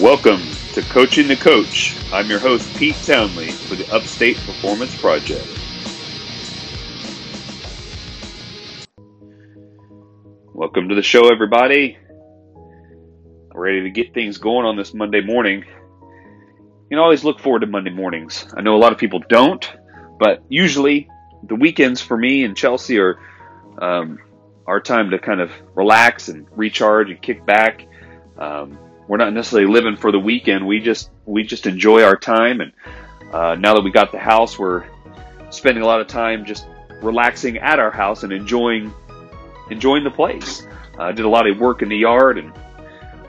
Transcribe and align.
Welcome 0.00 0.42
to 0.74 0.82
Coaching 0.82 1.26
the 1.26 1.34
Coach. 1.34 1.96
I'm 2.12 2.30
your 2.30 2.38
host, 2.38 2.72
Pete 2.76 2.94
Townley, 3.02 3.50
for 3.50 3.74
the 3.74 3.92
Upstate 3.92 4.36
Performance 4.36 4.96
Project. 5.00 5.44
Welcome 10.54 10.90
to 10.90 10.94
the 10.94 11.02
show, 11.02 11.32
everybody. 11.32 11.98
Ready 13.52 13.82
to 13.82 13.90
get 13.90 14.14
things 14.14 14.38
going 14.38 14.66
on 14.66 14.76
this 14.76 14.94
Monday 14.94 15.20
morning. 15.20 15.64
You 16.90 16.96
know, 16.96 17.02
I 17.02 17.04
always 17.06 17.24
look 17.24 17.40
forward 17.40 17.62
to 17.62 17.66
Monday 17.66 17.90
mornings. 17.90 18.46
I 18.56 18.60
know 18.60 18.76
a 18.76 18.78
lot 18.78 18.92
of 18.92 18.98
people 18.98 19.20
don't, 19.28 19.68
but 20.20 20.44
usually 20.48 21.08
the 21.42 21.56
weekends 21.56 22.00
for 22.00 22.16
me 22.16 22.44
and 22.44 22.56
Chelsea 22.56 23.00
are 23.00 23.18
um, 23.82 24.20
our 24.64 24.78
time 24.78 25.10
to 25.10 25.18
kind 25.18 25.40
of 25.40 25.50
relax 25.74 26.28
and 26.28 26.46
recharge 26.52 27.10
and 27.10 27.20
kick 27.20 27.44
back. 27.44 27.84
Um, 28.38 28.78
we're 29.08 29.16
not 29.16 29.32
necessarily 29.32 29.72
living 29.72 29.96
for 29.96 30.12
the 30.12 30.18
weekend. 30.18 30.66
We 30.66 30.80
just 30.80 31.10
we 31.24 31.42
just 31.42 31.66
enjoy 31.66 32.02
our 32.04 32.16
time, 32.16 32.60
and 32.60 32.72
uh, 33.32 33.56
now 33.56 33.74
that 33.74 33.82
we 33.82 33.90
got 33.90 34.12
the 34.12 34.18
house, 34.18 34.58
we're 34.58 34.84
spending 35.50 35.82
a 35.82 35.86
lot 35.86 36.00
of 36.00 36.06
time 36.06 36.44
just 36.44 36.66
relaxing 37.02 37.56
at 37.58 37.78
our 37.78 37.90
house 37.90 38.22
and 38.22 38.32
enjoying 38.32 38.92
enjoying 39.70 40.04
the 40.04 40.10
place. 40.10 40.66
I 40.98 41.08
uh, 41.08 41.12
did 41.12 41.24
a 41.24 41.28
lot 41.28 41.48
of 41.48 41.58
work 41.58 41.82
in 41.82 41.88
the 41.88 41.96
yard 41.96 42.38
and 42.38 42.52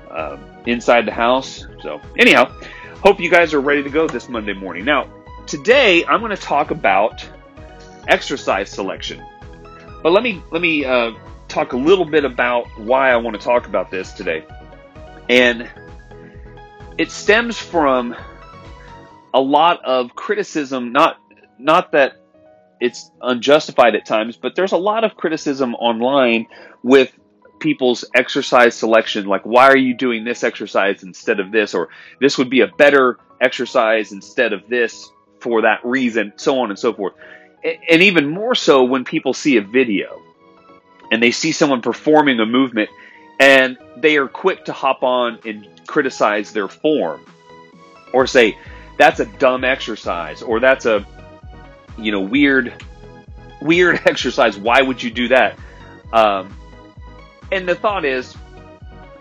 uh, 0.09 0.37
inside 0.65 1.05
the 1.05 1.11
house. 1.11 1.65
So 1.81 2.01
anyhow, 2.17 2.51
hope 3.03 3.19
you 3.19 3.29
guys 3.29 3.53
are 3.53 3.61
ready 3.61 3.83
to 3.83 3.89
go 3.89 4.07
this 4.07 4.27
Monday 4.27 4.53
morning. 4.53 4.85
Now, 4.85 5.07
today 5.45 6.05
I'm 6.05 6.19
going 6.19 6.35
to 6.35 6.41
talk 6.41 6.71
about 6.71 7.27
exercise 8.07 8.69
selection, 8.69 9.23
but 10.03 10.11
let 10.11 10.23
me 10.23 10.41
let 10.51 10.61
me 10.61 10.83
uh, 10.83 11.11
talk 11.47 11.73
a 11.73 11.77
little 11.77 12.05
bit 12.05 12.25
about 12.25 12.65
why 12.77 13.11
I 13.11 13.17
want 13.17 13.39
to 13.39 13.41
talk 13.41 13.67
about 13.67 13.91
this 13.91 14.11
today. 14.13 14.43
And 15.29 15.69
it 16.97 17.11
stems 17.11 17.57
from 17.57 18.15
a 19.33 19.39
lot 19.39 19.85
of 19.85 20.15
criticism, 20.15 20.91
not 20.91 21.17
not 21.59 21.91
that 21.91 22.13
it's 22.79 23.11
unjustified 23.21 23.95
at 23.95 24.05
times, 24.05 24.37
but 24.37 24.55
there's 24.55 24.71
a 24.71 24.77
lot 24.77 25.03
of 25.03 25.15
criticism 25.15 25.75
online 25.75 26.47
with 26.81 27.11
people's 27.59 28.05
exercise 28.15 28.73
selection 28.73 29.25
like 29.25 29.45
why 29.45 29.67
are 29.67 29.77
you 29.77 29.93
doing 29.93 30.23
this 30.23 30.45
exercise 30.45 31.03
instead 31.03 31.41
of 31.41 31.51
this? 31.51 31.73
or 31.73 31.89
this 32.21 32.37
would 32.37 32.49
be 32.49 32.61
a 32.61 32.67
better 32.67 33.17
exercise 33.41 34.13
instead 34.13 34.53
of 34.53 34.67
this 34.69 35.09
for 35.41 35.61
that 35.63 35.79
reason 35.83 36.31
so 36.37 36.59
on 36.59 36.69
and 36.69 36.79
so 36.79 36.93
forth. 36.93 37.13
And 37.63 38.01
even 38.01 38.29
more 38.29 38.55
so 38.55 38.85
when 38.85 39.03
people 39.03 39.33
see 39.33 39.57
a 39.57 39.61
video 39.61 40.21
and 41.11 41.21
they 41.21 41.31
see 41.31 41.51
someone 41.51 41.81
performing 41.81 42.39
a 42.39 42.45
movement 42.45 42.89
and 43.39 43.77
they 43.97 44.17
are 44.17 44.27
quick 44.27 44.65
to 44.65 44.73
hop 44.73 45.03
on 45.03 45.39
and 45.45 45.67
criticize 45.87 46.51
their 46.51 46.67
form 46.67 47.21
or 48.13 48.27
say 48.27 48.57
that's 48.97 49.19
a 49.19 49.25
dumb 49.25 49.63
exercise 49.63 50.41
or 50.41 50.59
that's 50.59 50.85
a 50.85 51.05
you 51.97 52.11
know 52.11 52.21
weird 52.21 52.73
weird 53.61 54.01
exercise. 54.05 54.57
Why 54.57 54.81
would 54.81 55.01
you 55.01 55.09
do 55.09 55.29
that? 55.29 55.57
Um, 56.11 56.55
and 57.51 57.67
the 57.67 57.75
thought 57.75 58.05
is 58.05 58.35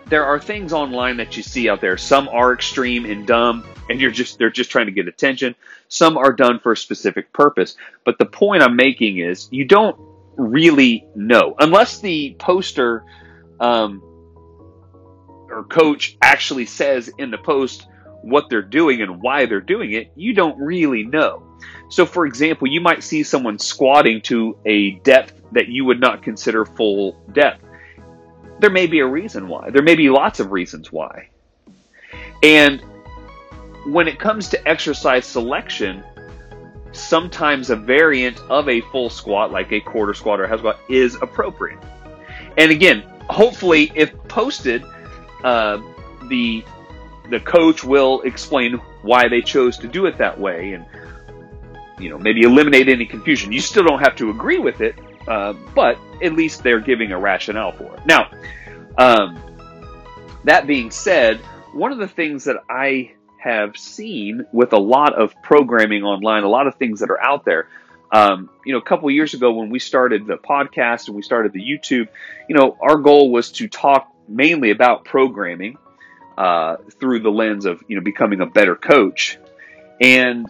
there 0.07 0.25
are 0.25 0.39
things 0.39 0.73
online 0.73 1.17
that 1.17 1.37
you 1.37 1.43
see 1.43 1.69
out 1.69 1.81
there. 1.81 1.97
Some 1.97 2.27
are 2.29 2.53
extreme 2.53 3.05
and 3.05 3.25
dumb 3.25 3.63
and 3.89 3.99
you're 3.99 4.11
just 4.11 4.37
they're 4.37 4.49
just 4.49 4.69
trying 4.69 4.85
to 4.85 4.91
get 4.91 5.07
attention. 5.07 5.55
Some 5.87 6.17
are 6.17 6.31
done 6.31 6.59
for 6.59 6.71
a 6.71 6.77
specific 6.77 7.33
purpose. 7.33 7.75
But 8.05 8.19
the 8.19 8.25
point 8.25 8.63
i'm 8.63 8.75
making 8.75 9.17
is 9.17 9.47
you 9.51 9.65
don't 9.65 9.99
really 10.37 11.05
know. 11.15 11.55
Unless 11.59 11.99
the 11.99 12.35
poster 12.39 13.03
um, 13.59 14.01
or 15.51 15.63
coach 15.63 16.17
actually 16.21 16.65
says 16.65 17.09
in 17.17 17.31
the 17.31 17.37
post 17.37 17.87
what 18.21 18.49
they're 18.49 18.61
doing 18.61 19.01
and 19.01 19.21
why 19.21 19.45
they're 19.45 19.61
doing 19.61 19.93
it, 19.93 20.11
you 20.15 20.33
don't 20.33 20.57
really 20.59 21.03
know. 21.03 21.43
So, 21.89 22.05
for 22.05 22.25
example, 22.25 22.67
you 22.67 22.81
might 22.81 23.03
see 23.03 23.23
someone 23.23 23.57
squatting 23.59 24.21
to 24.23 24.57
a 24.65 24.91
depth 24.99 25.33
that 25.53 25.67
you 25.67 25.85
would 25.85 25.99
not 25.99 26.21
consider 26.21 26.65
full 26.65 27.13
depth. 27.31 27.63
There 28.59 28.69
may 28.69 28.87
be 28.87 28.99
a 28.99 29.07
reason 29.07 29.47
why. 29.47 29.69
There 29.69 29.81
may 29.81 29.95
be 29.95 30.09
lots 30.09 30.39
of 30.39 30.51
reasons 30.51 30.91
why. 30.91 31.29
And 32.43 32.83
when 33.85 34.07
it 34.07 34.19
comes 34.19 34.49
to 34.49 34.67
exercise 34.67 35.25
selection, 35.25 36.03
sometimes 36.91 37.69
a 37.69 37.75
variant 37.75 38.39
of 38.49 38.67
a 38.69 38.81
full 38.81 39.09
squat, 39.09 39.51
like 39.51 39.71
a 39.71 39.79
quarter 39.79 40.13
squat 40.13 40.39
or 40.39 40.43
a 40.43 40.49
half 40.49 40.59
squat, 40.59 40.79
is 40.89 41.15
appropriate. 41.15 41.79
And 42.57 42.71
again, 42.71 43.03
hopefully, 43.29 43.91
if 43.95 44.11
posted, 44.27 44.83
uh, 45.43 45.81
the 46.27 46.63
the 47.29 47.39
coach 47.39 47.83
will 47.83 48.21
explain 48.21 48.73
why 49.03 49.27
they 49.27 49.41
chose 49.41 49.77
to 49.77 49.87
do 49.87 50.05
it 50.05 50.17
that 50.17 50.39
way, 50.39 50.73
and 50.73 50.85
you 51.99 52.09
know 52.09 52.17
maybe 52.17 52.41
eliminate 52.41 52.89
any 52.89 53.05
confusion. 53.05 53.51
You 53.51 53.61
still 53.61 53.83
don't 53.83 53.99
have 53.99 54.15
to 54.17 54.29
agree 54.29 54.59
with 54.59 54.81
it, 54.81 54.95
uh, 55.27 55.53
but 55.75 55.97
at 56.23 56.33
least 56.33 56.63
they're 56.63 56.79
giving 56.79 57.11
a 57.11 57.19
rationale 57.19 57.71
for 57.71 57.95
it. 57.95 58.05
Now, 58.05 58.29
um, 58.97 59.39
that 60.43 60.67
being 60.67 60.91
said, 60.91 61.37
one 61.73 61.91
of 61.91 61.99
the 61.99 62.07
things 62.07 62.45
that 62.45 62.57
I 62.69 63.13
have 63.39 63.77
seen 63.77 64.45
with 64.51 64.73
a 64.73 64.79
lot 64.79 65.13
of 65.13 65.33
programming 65.41 66.03
online, 66.03 66.43
a 66.43 66.49
lot 66.49 66.67
of 66.67 66.75
things 66.75 66.99
that 66.99 67.09
are 67.09 67.21
out 67.21 67.45
there. 67.45 67.67
Um, 68.11 68.49
you 68.65 68.73
know, 68.73 68.79
a 68.79 68.83
couple 68.83 69.09
years 69.11 69.33
ago 69.33 69.51
when 69.51 69.69
we 69.69 69.79
started 69.79 70.25
the 70.25 70.37
podcast 70.37 71.07
and 71.07 71.15
we 71.15 71.21
started 71.21 71.53
the 71.53 71.61
YouTube, 71.61 72.07
you 72.49 72.55
know, 72.55 72.75
our 72.81 72.97
goal 72.97 73.31
was 73.31 73.51
to 73.53 73.67
talk 73.67 74.11
mainly 74.29 74.71
about 74.71 75.05
programming 75.05 75.77
uh, 76.37 76.77
through 76.99 77.19
the 77.19 77.29
lens 77.29 77.65
of 77.65 77.83
you 77.87 77.95
know 77.95 78.01
becoming 78.01 78.41
a 78.41 78.45
better 78.45 78.75
coach. 78.75 79.37
And 79.99 80.49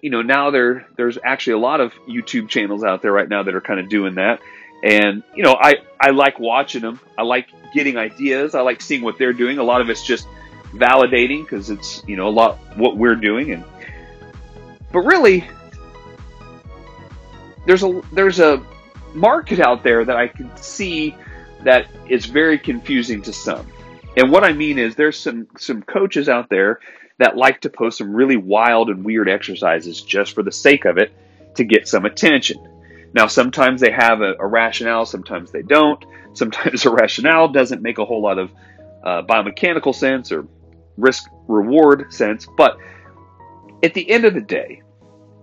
you 0.00 0.10
know 0.10 0.22
now 0.22 0.50
there 0.50 0.86
there's 0.96 1.18
actually 1.22 1.54
a 1.54 1.58
lot 1.58 1.80
of 1.80 1.92
YouTube 2.08 2.48
channels 2.48 2.84
out 2.84 3.02
there 3.02 3.12
right 3.12 3.28
now 3.28 3.42
that 3.42 3.54
are 3.54 3.60
kind 3.60 3.80
of 3.80 3.88
doing 3.88 4.14
that. 4.14 4.40
And 4.82 5.22
you 5.34 5.42
know 5.42 5.56
I 5.60 5.76
I 6.00 6.10
like 6.10 6.38
watching 6.38 6.82
them. 6.82 7.00
I 7.18 7.22
like 7.22 7.48
getting 7.74 7.96
ideas. 7.96 8.54
I 8.54 8.60
like 8.60 8.80
seeing 8.80 9.02
what 9.02 9.18
they're 9.18 9.32
doing. 9.32 9.58
A 9.58 9.64
lot 9.64 9.80
of 9.80 9.90
it's 9.90 10.04
just 10.04 10.26
validating 10.72 11.42
because 11.42 11.70
it's 11.70 12.02
you 12.06 12.16
know 12.16 12.28
a 12.28 12.30
lot 12.30 12.58
what 12.76 12.96
we're 12.96 13.14
doing 13.14 13.52
and 13.52 13.64
but 14.92 15.00
really 15.00 15.48
there's 17.66 17.82
a 17.82 18.02
there's 18.12 18.40
a 18.40 18.64
market 19.14 19.60
out 19.60 19.82
there 19.82 20.04
that 20.04 20.16
I 20.16 20.28
can 20.28 20.54
see 20.56 21.14
that 21.64 21.86
is 22.08 22.26
very 22.26 22.58
confusing 22.58 23.22
to 23.22 23.32
some. 23.32 23.66
And 24.16 24.30
what 24.30 24.44
I 24.44 24.52
mean 24.52 24.78
is 24.78 24.94
there's 24.94 25.18
some 25.18 25.46
some 25.58 25.82
coaches 25.82 26.28
out 26.28 26.48
there 26.48 26.80
that 27.18 27.36
like 27.36 27.60
to 27.62 27.70
post 27.70 27.98
some 27.98 28.14
really 28.14 28.36
wild 28.36 28.90
and 28.90 29.04
weird 29.04 29.28
exercises 29.28 30.02
just 30.02 30.34
for 30.34 30.42
the 30.42 30.52
sake 30.52 30.84
of 30.84 30.98
it 30.98 31.12
to 31.54 31.64
get 31.64 31.88
some 31.88 32.04
attention. 32.04 32.58
Now, 33.14 33.26
sometimes 33.26 33.80
they 33.80 33.90
have 33.90 34.20
a, 34.20 34.34
a 34.38 34.46
rationale, 34.46 35.06
sometimes 35.06 35.50
they 35.50 35.62
don't. 35.62 36.04
Sometimes 36.34 36.84
a 36.86 36.90
rationale 36.90 37.48
doesn't 37.48 37.82
make 37.82 37.98
a 37.98 38.04
whole 38.04 38.22
lot 38.22 38.38
of 38.38 38.50
uh, 39.02 39.22
biomechanical 39.22 39.94
sense 39.94 40.32
or 40.32 40.46
risk 40.96 41.24
reward 41.48 42.12
sense. 42.12 42.46
But 42.56 42.78
at 43.82 43.94
the 43.94 44.10
end 44.10 44.24
of 44.24 44.34
the 44.34 44.40
day, 44.40 44.82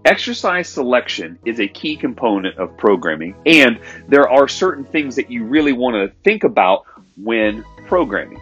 Exercise 0.05 0.67
selection 0.67 1.39
is 1.45 1.61
a 1.61 1.67
key 1.67 1.95
component 1.95 2.57
of 2.57 2.75
programming, 2.77 3.35
and 3.45 3.79
there 4.09 4.29
are 4.29 4.49
certain 4.49 4.83
things 4.83 5.15
that 5.15 5.31
you 5.31 5.45
really 5.45 5.71
want 5.71 5.95
to 5.95 6.13
think 6.23 6.43
about 6.43 6.85
when 7.15 7.63
programming 7.87 8.39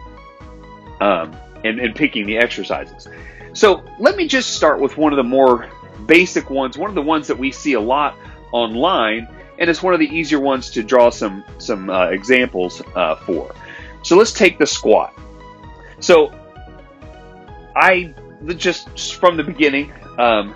um, 1.00 1.36
and, 1.64 1.78
and 1.78 1.94
picking 1.94 2.26
the 2.26 2.36
exercises. 2.36 3.06
So 3.52 3.84
let 4.00 4.16
me 4.16 4.26
just 4.26 4.56
start 4.56 4.80
with 4.80 4.96
one 4.96 5.12
of 5.12 5.18
the 5.18 5.24
more 5.24 5.68
basic 6.06 6.50
ones, 6.50 6.76
one 6.76 6.88
of 6.88 6.96
the 6.96 7.02
ones 7.02 7.28
that 7.28 7.38
we 7.38 7.52
see 7.52 7.74
a 7.74 7.80
lot 7.80 8.16
online, 8.50 9.28
and 9.58 9.70
it's 9.70 9.82
one 9.82 9.94
of 9.94 10.00
the 10.00 10.08
easier 10.08 10.40
ones 10.40 10.70
to 10.70 10.82
draw 10.82 11.10
some 11.10 11.44
some 11.58 11.90
uh, 11.90 12.06
examples 12.06 12.82
uh, 12.96 13.16
for. 13.16 13.54
So 14.02 14.16
let's 14.16 14.32
take 14.32 14.58
the 14.58 14.66
squat. 14.66 15.16
So 16.00 16.32
I 17.76 18.12
just 18.56 19.14
from 19.14 19.36
the 19.36 19.44
beginning, 19.44 19.92
um, 20.18 20.54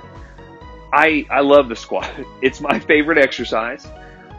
I 0.92 1.26
I 1.30 1.40
love 1.40 1.68
the 1.68 1.76
squat. 1.76 2.10
It's 2.42 2.60
my 2.60 2.78
favorite 2.78 3.18
exercise. 3.18 3.86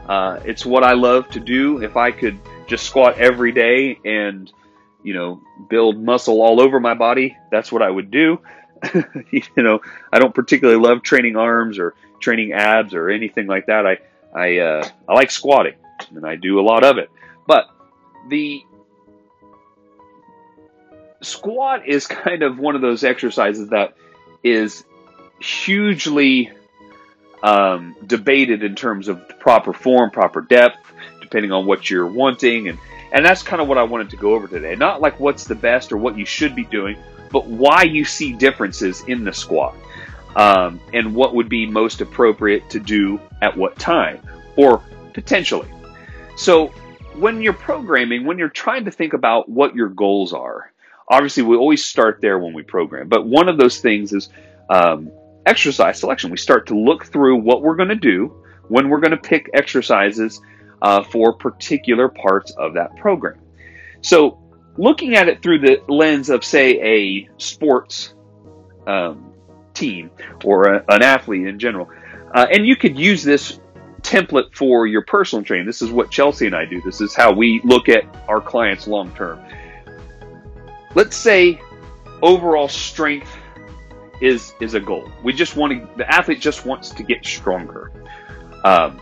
Uh, 0.08 0.40
it's 0.46 0.66
what 0.66 0.84
I 0.84 0.94
love 0.94 1.28
to 1.30 1.40
do. 1.40 1.82
If 1.82 1.98
I 1.98 2.12
could 2.12 2.40
just 2.68 2.86
squat 2.86 3.18
every 3.18 3.52
day 3.52 4.00
and 4.06 4.52
you 5.04 5.14
know 5.14 5.42
build 5.70 6.02
muscle 6.02 6.42
all 6.42 6.62
over 6.62 6.80
my 6.80 6.94
body, 6.94 7.36
that's 7.52 7.72
what 7.72 7.82
I 7.82 7.90
would 7.90 8.12
do. 8.12 8.40
you 9.32 9.42
know, 9.58 9.82
I 10.14 10.20
don't 10.20 10.34
particularly 10.34 10.80
love 10.80 11.02
training 11.02 11.36
arms 11.36 11.80
or 11.80 11.96
training 12.20 12.54
abs 12.54 12.94
or 12.94 13.10
anything 13.10 13.48
like 13.48 13.66
that. 13.68 13.86
I 13.86 13.98
I 14.34 14.58
uh, 14.60 14.88
I 15.08 15.14
like 15.14 15.32
squatting 15.32 15.76
and 16.16 16.26
I 16.26 16.36
do 16.36 16.60
a 16.60 16.62
lot 16.62 16.84
of 16.84 16.98
it. 16.98 17.10
But 17.46 17.66
the 18.30 18.64
squat 21.22 21.88
is 21.88 22.08
kind 22.26 22.44
of 22.44 22.60
one 22.60 22.76
of 22.76 22.82
those 22.82 23.04
exercises 23.04 23.70
that 23.70 23.96
is 24.44 24.84
hugely 25.39 26.51
um, 27.44 27.95
debated 28.06 28.63
in 28.63 28.75
terms 28.75 29.07
of 29.07 29.39
proper 29.39 29.74
form, 29.74 30.12
proper 30.12 30.42
depth, 30.42 30.78
depending 31.22 31.51
on 31.51 31.66
what 31.66 31.89
you're 31.89 32.07
wanting, 32.07 32.69
and 32.69 32.80
and 33.12 33.25
that's 33.25 33.42
kind 33.42 33.62
of 33.62 33.68
what 33.68 33.78
I 33.78 33.84
wanted 33.84 34.10
to 34.12 34.18
go 34.18 34.34
over 34.34 34.48
today. 34.48 34.75
Not 34.75 35.01
like 35.01 35.19
what's 35.19 35.45
the 35.45 35.56
best 35.56 35.92
or 35.92 35.98
what 35.98 36.18
you 36.18 36.25
should 36.25 36.56
be 36.56 36.66
doing, 36.66 36.98
but 37.31 37.45
why 37.48 37.84
you 37.84 38.04
see 38.04 38.34
differences 38.34 39.04
in 39.07 39.24
the 39.24 39.31
squat 39.31 39.75
um, 40.36 40.80
and 40.94 41.16
what 41.16 41.34
would 41.34 41.48
be 41.48 41.66
most 41.66 42.01
appropriate 42.01 42.69
to 42.69 42.80
do 42.80 43.19
at 43.42 43.56
what 43.56 43.78
time 43.78 44.19
or 44.57 44.81
potentially. 45.13 45.69
So 46.36 46.68
when 47.16 47.42
you're 47.42 47.54
programming, 47.54 48.25
when 48.25 48.38
you're 48.38 48.50
trying 48.50 48.86
to 48.86 48.92
think 48.92 49.13
about 49.13 49.50
what 49.50 49.74
your 49.74 49.90
goals 49.90 50.33
are, 50.33 50.72
obviously 51.10 51.44
we 51.44 51.56
always 51.56 51.83
start 51.83 52.19
there 52.22 52.38
when 52.38 52.54
we 52.54 52.63
program. 52.63 53.07
But 53.07 53.25
one 53.25 53.48
of 53.50 53.57
those 53.57 53.80
things 53.80 54.13
is 54.13 54.30
um, 54.69 55.12
exercise 55.48 56.00
selection. 56.00 56.30
We 56.30 56.38
start 56.38 56.68
to 56.68 56.78
look 56.78 57.06
through 57.06 57.38
what 57.38 57.62
we're 57.62 57.76
going 57.76 57.90
to 57.90 57.96
do 57.96 58.44
when 58.68 58.90
we're 58.90 59.00
going 59.00 59.12
to 59.12 59.18
pick 59.18 59.50
exercises 59.54 60.42
uh, 60.82 61.04
for 61.04 61.34
particular 61.34 62.10
parts 62.10 62.52
of 62.52 62.74
that 62.74 62.96
program. 62.98 63.40
So 64.02 64.40
looking 64.78 65.16
at 65.16 65.28
it 65.28 65.42
through 65.42 65.60
the 65.60 65.82
lens 65.88 66.30
of, 66.30 66.44
say, 66.44 66.80
a 66.82 67.30
sports 67.38 68.14
um, 68.86 69.34
team 69.74 70.12
or 70.44 70.66
a, 70.66 70.86
an 70.90 71.02
athlete 71.02 71.48
in 71.48 71.60
general, 71.60 71.90
uh, 72.34 72.46
and 72.52 72.68
you 72.68 72.76
could 72.76 72.98
use 72.98 73.24
this 73.24 73.60
template 74.02 74.54
for 74.56 74.86
your 74.88 75.02
personal 75.02 75.44
training. 75.44 75.66
This 75.66 75.82
is 75.82 75.92
what 75.92 76.12
Chelsea 76.12 76.46
and 76.46 76.56
I 76.56 76.66
do. 76.66 76.82
This 76.82 77.02
is 77.02 77.16
how 77.16 77.32
we 77.32 77.62
look 77.64 77.90
at 77.90 78.04
our 78.28 78.40
clients 78.40 78.88
long 78.88 79.14
term. 79.16 79.44
Let's 80.94 81.16
say 81.16 81.60
overall 82.22 82.68
strength 82.68 83.37
is 84.22 84.54
is 84.60 84.74
a 84.74 84.80
goal. 84.80 85.10
We 85.24 85.34
just 85.34 85.56
want 85.56 85.74
to. 85.74 85.98
The 85.98 86.12
athlete 86.12 86.40
just 86.40 86.66
wants 86.66 86.90
to 86.92 87.04
get 87.04 87.25
stronger. 87.25 87.92
Um, 88.64 89.00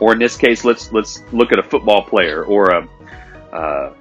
or 0.00 0.12
in 0.12 0.18
this 0.18 0.36
case, 0.36 0.64
let's 0.64 0.92
let's 0.92 1.22
look 1.32 1.52
at 1.52 1.58
a 1.58 1.62
football 1.62 2.02
player 2.02 2.44
or 2.44 2.70
a 2.70 2.88
uh, 3.52 3.94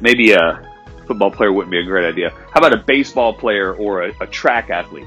maybe 0.00 0.32
a 0.32 0.72
football 1.06 1.30
player 1.30 1.52
wouldn't 1.52 1.70
be 1.70 1.78
a 1.78 1.84
great 1.84 2.06
idea. 2.06 2.30
How 2.30 2.58
about 2.58 2.72
a 2.72 2.82
baseball 2.82 3.34
player 3.34 3.74
or 3.74 4.04
a, 4.04 4.12
a 4.20 4.26
track 4.26 4.70
athlete? 4.70 5.06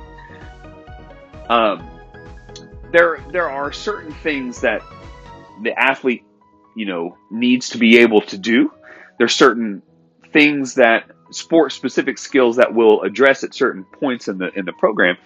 Um, 1.50 1.90
there 2.92 3.24
there 3.31 3.50
are 3.50 3.72
certain 3.72 4.14
things 4.14 4.62
that 4.62 4.81
the 5.64 5.78
athlete 5.78 6.24
you 6.76 6.86
know 6.86 7.18
needs 7.30 7.70
to 7.70 7.78
be 7.78 7.98
able 8.00 8.22
to 8.22 8.38
do 8.38 8.72
there's 9.20 9.36
certain 9.36 9.84
things 10.31 10.76
that 10.76 11.10
sport 11.31 11.72
specific 11.72 12.18
skills 12.18 12.56
that 12.58 12.74
will 12.74 13.02
address 13.04 13.44
at 13.44 13.54
certain 13.54 13.84
points 13.84 14.28
in 14.28 14.38
the 14.38 14.52
in 14.58 14.66
the 14.66 14.74
program. 14.74 15.18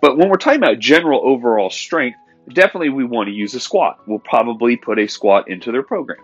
But 0.00 0.16
when 0.16 0.28
we're 0.28 0.36
talking 0.36 0.62
about 0.62 0.78
general 0.78 1.20
overall 1.24 1.70
strength 1.70 2.18
definitely 2.52 2.88
we 2.88 3.04
want 3.04 3.28
to 3.28 3.32
use 3.32 3.54
a 3.54 3.60
squat. 3.60 4.00
We'll 4.06 4.18
probably 4.18 4.76
put 4.76 4.98
a 4.98 5.06
squat 5.06 5.48
into 5.48 5.70
their 5.72 5.82
program. 5.82 6.18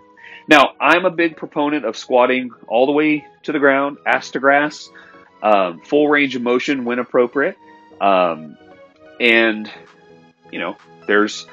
Now 0.48 0.72
i'm 0.80 1.04
a 1.04 1.10
big 1.10 1.36
proponent 1.36 1.84
of 1.84 1.96
squatting 1.96 2.50
all 2.68 2.86
the 2.86 2.92
way 2.92 3.26
to 3.44 3.52
the 3.52 3.58
ground 3.58 3.98
ass 4.06 4.30
to 4.32 4.40
grass 4.40 4.88
um, 5.42 5.80
full 5.80 6.08
range 6.08 6.34
of 6.34 6.42
motion 6.42 6.84
when 6.84 6.98
appropriate. 6.98 7.56
Um, 8.00 8.56
and 9.20 9.70
you 10.50 10.58
know, 10.58 10.76
there's 11.06 11.46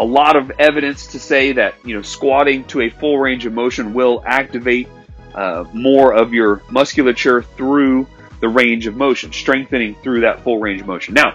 a 0.00 0.04
lot 0.04 0.36
of 0.36 0.50
evidence 0.58 1.08
to 1.08 1.20
say 1.20 1.52
that, 1.52 1.74
you 1.84 1.94
know, 1.94 2.02
squatting 2.02 2.64
to 2.64 2.82
a 2.82 2.90
full 2.90 3.18
range 3.18 3.46
of 3.46 3.52
motion 3.52 3.94
will 3.94 4.22
activate 4.26 4.88
uh, 5.34 5.64
more 5.72 6.12
of 6.12 6.32
your 6.32 6.62
musculature 6.70 7.42
through 7.42 8.06
the 8.40 8.48
range 8.48 8.86
of 8.86 8.96
motion, 8.96 9.32
strengthening 9.32 9.94
through 9.96 10.20
that 10.22 10.42
full 10.42 10.58
range 10.58 10.80
of 10.80 10.86
motion. 10.86 11.14
Now, 11.14 11.34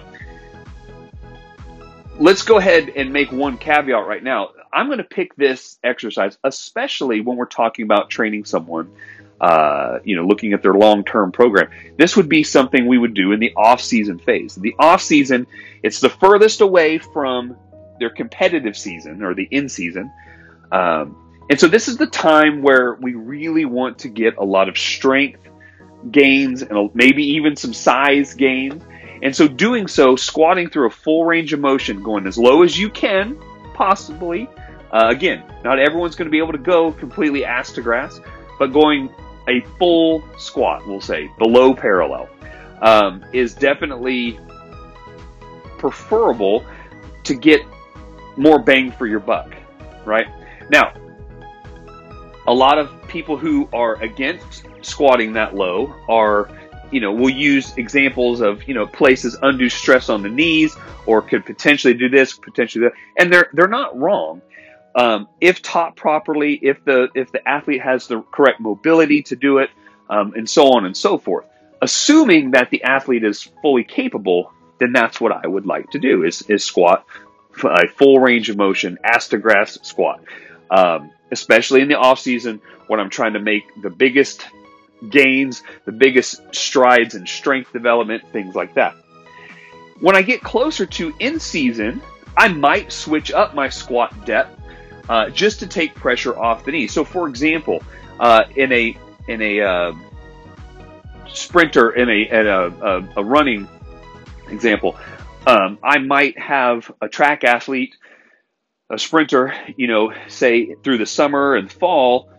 let's 2.18 2.42
go 2.42 2.58
ahead 2.58 2.90
and 2.90 3.12
make 3.12 3.32
one 3.32 3.56
caveat 3.56 4.06
right 4.06 4.22
now. 4.22 4.50
I'm 4.72 4.86
going 4.86 4.98
to 4.98 5.04
pick 5.04 5.34
this 5.34 5.78
exercise, 5.82 6.36
especially 6.44 7.20
when 7.20 7.36
we're 7.36 7.46
talking 7.46 7.84
about 7.84 8.10
training 8.10 8.44
someone 8.44 8.90
uh, 9.40 10.00
you 10.04 10.16
know, 10.16 10.26
looking 10.26 10.52
at 10.52 10.62
their 10.62 10.74
long-term 10.74 11.32
program. 11.32 11.70
This 11.96 12.16
would 12.16 12.28
be 12.28 12.42
something 12.42 12.86
we 12.86 12.98
would 12.98 13.14
do 13.14 13.32
in 13.32 13.40
the 13.40 13.52
off-season 13.54 14.18
phase. 14.18 14.56
The 14.56 14.74
off-season, 14.78 15.46
it's 15.82 16.00
the 16.00 16.08
furthest 16.08 16.60
away 16.60 16.98
from 16.98 17.56
their 18.00 18.10
competitive 18.10 18.76
season 18.76 19.22
or 19.22 19.34
the 19.34 19.46
in-season. 19.50 20.10
Um, 20.72 21.27
and 21.50 21.58
so 21.58 21.66
this 21.66 21.88
is 21.88 21.96
the 21.96 22.06
time 22.06 22.62
where 22.62 22.94
we 22.94 23.14
really 23.14 23.64
want 23.64 23.98
to 24.00 24.08
get 24.08 24.36
a 24.36 24.44
lot 24.44 24.68
of 24.68 24.76
strength 24.76 25.40
gains 26.10 26.62
and 26.62 26.90
maybe 26.94 27.24
even 27.24 27.56
some 27.56 27.72
size 27.72 28.34
gains. 28.34 28.82
And 29.22 29.34
so 29.34 29.48
doing 29.48 29.88
so, 29.88 30.14
squatting 30.14 30.70
through 30.70 30.86
a 30.86 30.90
full 30.90 31.24
range 31.24 31.52
of 31.52 31.60
motion, 31.60 32.02
going 32.02 32.26
as 32.26 32.38
low 32.38 32.62
as 32.62 32.78
you 32.78 32.88
can, 32.90 33.38
possibly. 33.74 34.48
Uh, 34.92 35.08
again, 35.08 35.42
not 35.64 35.78
everyone's 35.78 36.14
going 36.14 36.26
to 36.26 36.30
be 36.30 36.38
able 36.38 36.52
to 36.52 36.58
go 36.58 36.92
completely 36.92 37.44
ass 37.44 37.72
to 37.72 37.82
grass, 37.82 38.20
but 38.58 38.72
going 38.72 39.12
a 39.48 39.60
full 39.78 40.22
squat, 40.38 40.86
we'll 40.86 41.00
say, 41.00 41.30
below 41.38 41.74
parallel, 41.74 42.28
um, 42.82 43.24
is 43.32 43.54
definitely 43.54 44.38
preferable 45.78 46.64
to 47.24 47.34
get 47.34 47.60
more 48.36 48.58
bang 48.58 48.92
for 48.92 49.06
your 49.06 49.20
buck, 49.20 49.54
right? 50.04 50.26
Now, 50.70 50.92
a 52.48 52.54
lot 52.54 52.78
of 52.78 52.90
people 53.08 53.36
who 53.36 53.68
are 53.74 54.02
against 54.02 54.64
squatting 54.80 55.34
that 55.34 55.54
low 55.54 55.94
are, 56.08 56.48
you 56.90 56.98
know, 56.98 57.12
will 57.12 57.28
use 57.28 57.76
examples 57.76 58.40
of, 58.40 58.66
you 58.66 58.72
know, 58.72 58.86
places 58.86 59.36
undue 59.42 59.68
stress 59.68 60.08
on 60.08 60.22
the 60.22 60.30
knees 60.30 60.74
or 61.04 61.20
could 61.20 61.44
potentially 61.44 61.92
do 61.92 62.08
this, 62.08 62.32
potentially 62.32 62.86
that, 62.86 62.92
and 63.18 63.30
they're 63.30 63.50
they're 63.52 63.68
not 63.68 63.96
wrong. 63.98 64.40
Um, 64.94 65.28
if 65.42 65.60
taught 65.60 65.94
properly, 65.94 66.54
if 66.54 66.82
the 66.86 67.08
if 67.14 67.30
the 67.32 67.46
athlete 67.46 67.82
has 67.82 68.08
the 68.08 68.22
correct 68.32 68.60
mobility 68.60 69.22
to 69.24 69.36
do 69.36 69.58
it, 69.58 69.68
um, 70.08 70.32
and 70.34 70.48
so 70.48 70.72
on 70.72 70.86
and 70.86 70.96
so 70.96 71.18
forth. 71.18 71.44
Assuming 71.82 72.52
that 72.52 72.70
the 72.70 72.82
athlete 72.82 73.24
is 73.24 73.42
fully 73.62 73.84
capable, 73.84 74.52
then 74.80 74.92
that's 74.92 75.20
what 75.20 75.32
I 75.32 75.46
would 75.46 75.66
like 75.66 75.90
to 75.90 75.98
do: 75.98 76.24
is 76.24 76.42
is 76.48 76.64
squat 76.64 77.04
a 77.62 77.88
full 77.88 78.20
range 78.20 78.48
of 78.48 78.56
motion, 78.56 78.98
ass 79.04 79.28
to 79.28 79.38
grass 79.38 79.78
squat. 79.82 80.22
Um, 80.70 81.10
especially 81.30 81.80
in 81.80 81.88
the 81.88 81.96
off 81.96 82.18
season 82.18 82.60
when 82.86 83.00
I'm 83.00 83.10
trying 83.10 83.34
to 83.34 83.40
make 83.40 83.64
the 83.82 83.90
biggest 83.90 84.46
gains, 85.10 85.62
the 85.84 85.92
biggest 85.92 86.42
strides 86.54 87.14
in 87.14 87.26
strength 87.26 87.72
development, 87.72 88.24
things 88.32 88.54
like 88.54 88.74
that. 88.74 88.96
When 90.00 90.16
I 90.16 90.22
get 90.22 90.42
closer 90.42 90.86
to 90.86 91.12
in 91.18 91.40
season, 91.40 92.00
I 92.36 92.48
might 92.48 92.92
switch 92.92 93.32
up 93.32 93.54
my 93.54 93.68
squat 93.68 94.24
depth 94.24 94.60
uh, 95.08 95.30
just 95.30 95.60
to 95.60 95.66
take 95.66 95.94
pressure 95.94 96.38
off 96.38 96.64
the 96.64 96.72
knee. 96.72 96.86
So, 96.86 97.04
for 97.04 97.28
example, 97.28 97.82
uh, 98.20 98.44
in 98.56 98.72
a 98.72 98.96
in 99.26 99.42
a 99.42 99.60
uh, 99.60 99.92
sprinter 101.28 101.90
in 101.90 102.08
a 102.08 102.28
at 102.28 102.46
a, 102.46 102.66
a, 102.66 103.08
a 103.20 103.24
running 103.24 103.68
example, 104.48 104.96
um, 105.46 105.78
I 105.82 105.98
might 105.98 106.38
have 106.38 106.90
a 107.00 107.08
track 107.08 107.42
athlete, 107.44 107.96
a 108.90 108.98
sprinter, 108.98 109.54
you 109.76 109.86
know, 109.86 110.12
say 110.28 110.74
through 110.82 110.98
the 110.98 111.06
summer 111.06 111.56
and 111.56 111.70
fall, 111.70 112.30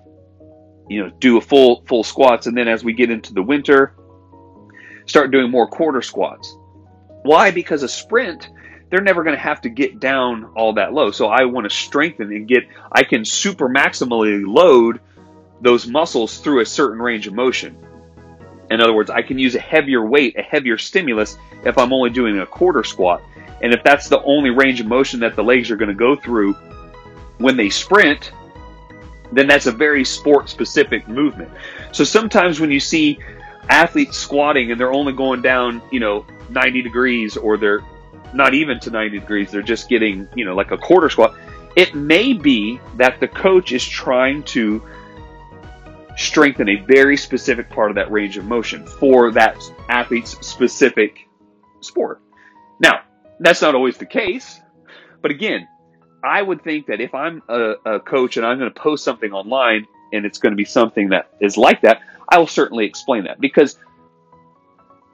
you 0.89 1.03
know, 1.03 1.12
do 1.20 1.38
a 1.38 1.41
full 1.41 1.84
full 1.88 2.03
squats, 2.03 2.48
and 2.48 2.58
then 2.58 2.68
as 2.68 2.84
we 2.84 2.94
get 2.94 3.12
into 3.12 3.34
the 3.34 3.44
winter, 3.44 3.96
start 5.06 5.32
doing 5.32 5.51
more 5.51 5.68
quarter 5.68 6.01
squats. 6.01 6.56
Why? 7.24 7.51
Because 7.51 7.84
a 7.84 7.88
sprint 7.88 8.50
they're 8.89 9.01
never 9.01 9.24
going 9.24 9.36
to 9.36 9.41
have 9.41 9.62
to 9.62 9.70
get 9.70 10.00
down 10.00 10.46
all 10.56 10.74
that 10.74 10.94
low. 10.94 11.12
So 11.12 11.27
I 11.27 11.46
want 11.46 11.70
to 11.70 11.75
strengthen 11.75 12.32
and 12.32 12.48
get, 12.48 12.63
I 12.91 13.03
can 13.03 13.24
super 13.24 13.70
maximally 13.70 14.44
load 14.46 15.00
those 15.62 15.88
muscles 15.88 16.39
through 16.39 16.62
a 16.62 16.65
certain 16.65 17.00
range 17.00 17.27
of 17.27 17.34
motion. 17.34 17.77
In 18.72 18.82
other 18.82 18.94
words, 18.94 19.10
I 19.10 19.22
can 19.22 19.38
use 19.38 19.56
a 19.56 19.60
heavier 19.60 20.06
weight, 20.06 20.38
a 20.38 20.41
heavier 20.41 20.77
stimulus 20.77 21.38
if 21.65 21.77
I'm 21.77 21.94
only 21.94 22.10
doing 22.10 22.39
a 22.39 22.46
quarter 22.46 22.84
squat. 22.84 23.22
And 23.62 23.74
if 23.74 23.84
that's 23.84 24.08
the 24.08 24.22
only 24.24 24.50
range 24.50 24.80
of 24.80 24.88
motion 24.88 25.20
that 25.22 25.36
the 25.36 25.44
legs 25.44 25.70
are 25.72 25.75
going 25.75 25.89
to 25.89 25.96
go 25.96 26.16
through 26.16 26.54
when 27.38 27.58
they 27.58 27.70
sprint, 27.70 28.32
then 29.32 29.48
that's 29.48 29.66
a 29.66 29.72
very 29.72 30.04
sport 30.04 30.50
specific 30.50 31.08
movement. 31.08 31.51
So 31.92 32.04
sometimes 32.04 32.60
when 32.60 32.72
you 32.72 32.80
see 32.80 33.20
athletes 33.70 34.18
squatting 34.18 34.72
and 34.72 34.80
they're 34.80 34.94
only 34.94 35.13
going 35.13 35.42
down, 35.42 35.82
you 35.92 36.00
know, 36.00 36.25
90 36.50 36.82
degrees 36.82 37.38
or 37.38 37.58
they're 37.58 37.82
not 38.34 38.54
even 38.54 38.80
to 38.82 38.89
90 38.89 39.20
degrees, 39.20 39.51
they're 39.51 39.62
just 39.62 39.89
getting, 39.89 40.28
you 40.36 40.46
know, 40.46 40.56
like 40.56 40.72
a 40.72 40.78
quarter 40.78 41.10
squat. 41.10 41.36
It 41.75 41.96
may 41.96 42.34
be 42.34 42.80
that 42.98 43.20
the 43.20 43.28
coach 43.28 43.72
is 43.72 43.88
trying 43.88 44.44
to 44.44 44.82
strengthen 46.18 46.68
a 46.68 46.75
very 46.75 47.16
specific 47.16 47.70
part 47.70 47.92
of 47.92 47.96
that 47.96 48.12
range 48.12 48.38
of 48.38 48.46
motion 48.46 48.86
for 48.86 49.32
that 49.32 49.56
athlete's 49.88 50.46
specific 50.46 51.30
sport. 51.80 52.22
Now, 52.80 53.01
that's 53.39 53.62
not 53.62 53.75
always 53.75 53.98
the 53.98 54.05
case, 54.05 54.60
but 55.22 55.31
again, 55.31 55.67
I 56.24 56.41
would 56.41 56.63
think 56.63 56.88
that 56.88 57.00
if 57.00 57.13
I'm 57.13 57.41
a, 57.48 57.74
a 57.86 58.00
coach 58.00 58.38
and 58.38 58.46
I'm 58.46 58.60
going 58.60 58.72
to 58.72 58.79
post 58.79 59.03
something 59.03 59.31
online 59.31 59.88
and 60.12 60.25
it's 60.25 60.38
going 60.38 60.51
to 60.51 60.58
be 60.58 60.65
something 60.65 61.10
that 61.10 61.31
is 61.39 61.58
like 61.58 61.81
that, 61.81 62.01
I 62.27 62.39
will 62.39 62.48
certainly 62.48 62.86
explain 62.86 63.24
that 63.24 63.39
because 63.39 63.77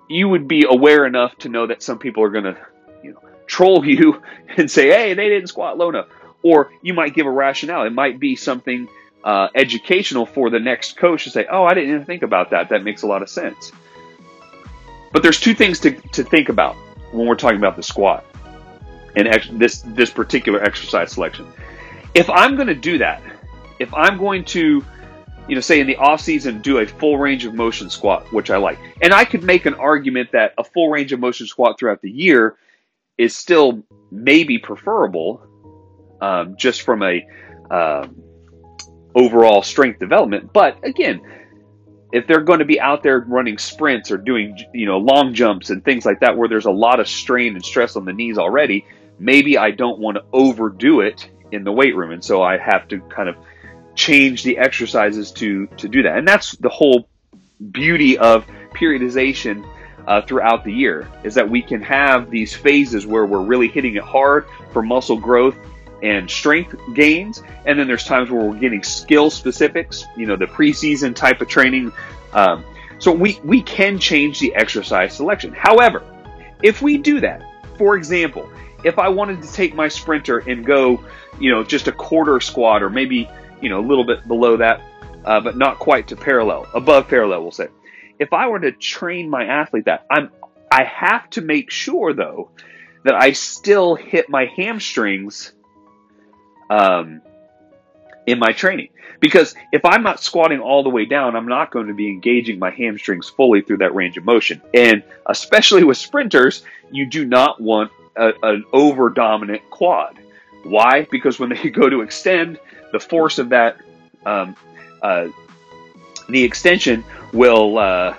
you 0.10 0.30
would 0.30 0.48
be 0.48 0.66
aware 0.68 1.06
enough 1.06 1.36
to 1.40 1.50
know 1.50 1.68
that 1.68 1.84
some 1.84 2.00
people 2.00 2.24
are 2.24 2.30
going 2.30 2.46
to 2.46 2.58
you 3.04 3.14
know, 3.14 3.22
troll 3.48 3.86
you 3.88 4.22
and 4.58 4.70
say, 4.70 4.90
hey, 4.90 5.14
they 5.14 5.30
didn't 5.30 5.48
squat 5.48 5.78
low 5.78 5.90
enough. 5.90 6.08
Or 6.44 6.72
you 6.82 6.94
might 6.94 7.16
give 7.16 7.26
a 7.26 7.32
rationale. 7.32 7.86
It 7.86 7.94
might 7.94 8.20
be 8.20 8.36
something 8.36 8.88
uh, 9.24 9.48
educational 9.56 10.28
for 10.28 10.52
the 10.52 10.60
next 10.60 10.98
coach 10.98 11.24
to 11.24 11.32
say, 11.32 11.48
oh, 11.50 11.66
I 11.66 11.74
didn't 11.74 11.90
even 11.90 12.06
think 12.06 12.22
about 12.22 12.52
that. 12.52 12.70
That 12.70 12.84
makes 12.84 13.02
a 13.02 13.08
lot 13.08 13.24
of 13.24 13.30
sense. 13.30 13.72
But 15.12 15.24
there's 15.24 15.40
two 15.40 15.56
things 15.56 15.80
to, 15.80 15.92
to 15.92 16.24
think 16.24 16.50
about 16.50 16.76
when 17.16 17.28
we're 17.28 17.36
talking 17.36 17.58
about 17.58 17.76
the 17.76 17.84
squat 17.84 18.26
and 19.16 19.28
ex- 19.28 19.50
this 19.54 19.82
this 19.88 20.10
particular 20.10 20.64
exercise 20.64 21.12
selection. 21.12 21.48
If 22.14 22.30
I'm 22.30 22.56
going 22.56 22.68
to 22.68 22.76
do 22.76 22.98
that, 23.00 23.22
if 23.80 23.94
I'm 23.94 24.18
going 24.18 24.46
to 24.46 24.84
you 25.48 25.54
know, 25.54 25.62
say 25.62 25.80
in 25.80 25.88
the 25.88 25.96
off 25.98 26.22
season, 26.22 26.62
do 26.62 26.80
a 26.80 26.88
full 26.88 27.18
range 27.18 27.46
of 27.46 27.54
motion 27.54 27.90
squat, 27.90 28.32
which 28.34 28.50
I 28.50 28.58
like. 28.58 28.80
And 29.02 29.14
I 29.14 29.26
could 29.26 29.44
make 29.44 29.66
an 29.66 29.76
argument 29.76 30.32
that 30.32 30.54
a 30.58 30.64
full 30.64 30.90
range 30.90 31.12
of 31.14 31.20
motion 31.20 31.46
squat 31.46 31.78
throughout 31.80 32.02
the 32.02 32.10
year 32.10 32.58
is 33.18 33.36
still 33.36 33.84
maybe 34.12 34.58
preferable, 34.58 35.42
um, 36.22 36.56
just 36.58 36.82
from 36.82 37.04
a 37.04 37.26
um, 37.70 38.22
overall 39.14 39.62
strength 39.62 40.00
development. 40.00 40.52
But 40.52 40.84
again, 40.84 41.22
if 42.16 42.28
they're 42.28 42.42
going 42.42 42.60
to 42.60 42.66
be 42.66 42.80
out 42.80 43.04
there 43.04 43.20
running 43.20 43.58
sprints 43.58 44.10
or 44.10 44.18
doing 44.18 44.58
you 44.74 44.86
know 44.86 44.98
long 44.98 45.34
jumps 45.34 45.70
and 45.70 45.84
things 45.84 46.06
like 46.06 46.22
that, 46.22 46.38
where 46.38 46.48
there's 46.48 46.66
a 46.66 46.72
lot 46.72 47.02
of 47.02 47.10
strain 47.10 47.56
and 47.56 47.66
stress 47.66 47.98
on 47.98 48.06
the 48.06 48.14
knees 48.14 48.38
already, 48.38 48.86
maybe 49.20 49.58
I 49.58 49.72
don't 49.72 50.00
want 50.00 50.16
to 50.16 50.24
overdo 50.32 51.02
it 51.02 51.30
in 51.52 51.66
the 51.66 51.74
weight 51.74 51.94
room, 51.94 52.12
and 52.12 52.24
so 52.24 52.42
I 52.42 52.58
have 52.58 52.88
to 52.88 53.02
kind 53.02 53.28
of 53.28 53.36
change 53.96 54.44
the 54.44 54.58
exercises 54.58 55.32
to 55.34 55.68
to 55.68 55.90
do 55.90 56.04
that. 56.04 56.18
And 56.18 56.26
that's 56.26 56.54
the 56.54 56.70
whole 56.70 57.10
beauty 57.72 58.18
of 58.18 58.46
periodization 58.72 59.68
uh, 60.08 60.22
throughout 60.22 60.64
the 60.64 60.72
year 60.72 61.10
is 61.24 61.36
that 61.36 61.50
we 61.50 61.62
can 61.62 61.82
have 61.82 62.30
these 62.30 62.56
phases 62.56 63.06
where 63.06 63.26
we're 63.26 63.42
really 63.42 63.68
hitting 63.68 63.96
it 63.96 64.04
hard 64.04 64.46
for 64.72 64.82
muscle 64.82 65.18
growth 65.18 65.58
and 66.04 66.30
strength 66.30 66.76
gains, 66.94 67.42
and 67.66 67.80
then 67.80 67.88
there's 67.88 68.04
times 68.04 68.30
where 68.30 68.44
we're 68.44 68.60
getting 68.60 68.84
skill 68.84 69.30
specifics. 69.30 70.06
You 70.16 70.26
know, 70.26 70.36
the 70.36 70.48
preseason 70.48 71.16
type 71.16 71.42
of 71.42 71.48
training. 71.48 71.92
Um, 72.34 72.64
so 73.00 73.12
we 73.12 73.40
we 73.44 73.62
can 73.62 74.00
change 74.00 74.40
the 74.40 74.54
exercise 74.56 75.16
selection. 75.16 75.54
However, 75.54 76.04
if 76.62 76.82
we 76.82 76.98
do 76.98 77.20
that, 77.22 77.44
for 77.78 77.96
example, 77.96 78.50
if 78.84 79.00
I 79.00 79.10
wanted 79.10 79.42
to 79.42 79.52
take 79.52 79.76
my 79.76 79.88
sprinter 79.88 80.40
and 80.40 80.66
go, 80.66 81.04
you 81.40 81.52
know, 81.52 81.64
just 81.64 81.88
a 81.88 81.92
quarter 81.92 82.40
squat 82.40 82.84
or 82.84 82.90
maybe 82.90 83.30
you 83.62 83.70
know, 83.70 83.80
a 83.80 83.88
little 83.88 84.06
bit 84.06 84.28
below 84.28 84.58
that, 84.58 84.82
uh, 85.26 85.40
but 85.42 85.58
not 85.58 85.80
quite 85.80 86.08
to 86.10 86.16
parallel, 86.16 86.68
above 86.74 87.08
parallel, 87.08 87.42
we'll 87.42 87.52
say. 87.52 87.68
If 88.20 88.34
I 88.34 88.48
were 88.48 88.60
to 88.60 88.72
train 88.72 89.30
my 89.30 89.46
athlete 89.46 89.86
that, 89.86 90.06
I'm, 90.10 90.30
I 90.72 90.84
have 90.84 91.30
to 91.32 91.42
make 91.42 91.72
sure 91.72 92.14
though 92.14 92.52
that 93.04 93.16
I 93.16 93.32
still 93.32 93.96
hit 93.96 94.30
my 94.30 94.46
hamstrings, 94.46 95.54
um, 96.70 97.22
in 98.26 98.40
my 98.40 98.52
training. 98.52 98.90
Because 99.20 99.56
if 99.72 99.86
I'm 99.86 100.04
not 100.04 100.22
squatting 100.22 100.60
all 100.60 100.84
the 100.84 100.90
way 100.90 101.06
down, 101.06 101.36
I'm 101.36 101.48
not 101.48 101.72
going 101.72 101.88
to 101.88 101.94
be 101.94 102.08
engaging 102.10 102.60
my 102.60 102.70
hamstrings 102.70 103.30
fully 103.30 103.62
through 103.62 103.78
that 103.78 103.96
range 103.96 104.18
of 104.18 104.26
motion. 104.26 104.62
And 104.74 105.04
especially 105.26 105.84
with 105.84 105.98
sprinters, 105.98 106.64
you 106.92 107.06
do 107.06 107.26
not 107.26 107.62
want 107.62 107.92
a, 108.16 108.34
an 108.44 108.66
over 108.74 109.10
dominant 109.10 109.62
quad. 109.70 110.20
Why? 110.64 111.08
Because 111.10 111.40
when 111.40 111.50
they 111.50 111.70
go 111.82 111.90
to 111.90 112.02
extend, 112.02 112.60
the 112.92 113.00
force 113.00 113.40
of 113.40 113.50
that 113.50 113.78
um, 114.26 114.56
uh, 115.02 115.28
the 116.30 116.44
extension 116.44 117.04
will 117.34 117.78
uh, 117.78 118.16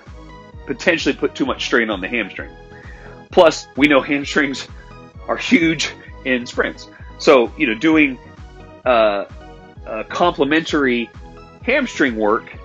potentially 0.66 1.14
put 1.14 1.34
too 1.34 1.46
much 1.46 1.64
strain 1.64 1.90
on 1.90 2.00
the 2.00 2.08
hamstring. 2.08 2.50
Plus, 3.30 3.66
we 3.76 3.88
know 3.88 4.00
hamstrings 4.00 4.68
are 5.28 5.36
huge 5.36 5.90
in 6.24 6.46
sprints, 6.46 6.88
so 7.18 7.52
you 7.56 7.66
know 7.66 7.74
doing 7.74 8.18
uh, 8.87 10.05
complementary 10.09 11.11
hamstring 11.62 12.16
work 12.16 12.57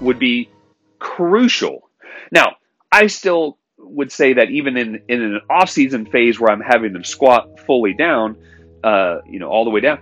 would 0.00 0.18
be 0.18 0.50
crucial. 0.98 1.90
Now, 2.32 2.56
I 2.92 3.06
still 3.06 3.58
would 3.78 4.12
say 4.12 4.34
that 4.34 4.50
even 4.50 4.76
in 4.76 5.02
in 5.08 5.22
an 5.22 5.40
off 5.48 5.70
season 5.70 6.06
phase 6.06 6.38
where 6.38 6.50
I'm 6.50 6.60
having 6.60 6.92
them 6.92 7.04
squat 7.04 7.60
fully 7.60 7.94
down, 7.94 8.36
uh, 8.84 9.18
you 9.28 9.38
know, 9.38 9.48
all 9.48 9.64
the 9.64 9.70
way 9.70 9.80
down, 9.80 10.00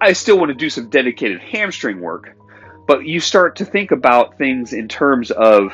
I 0.00 0.12
still 0.12 0.38
want 0.38 0.50
to 0.50 0.54
do 0.54 0.70
some 0.70 0.88
dedicated 0.88 1.40
hamstring 1.40 2.00
work, 2.00 2.36
but 2.86 3.06
you 3.06 3.20
start 3.20 3.56
to 3.56 3.64
think 3.64 3.90
about 3.90 4.38
things 4.38 4.72
in 4.72 4.88
terms 4.88 5.30
of 5.30 5.72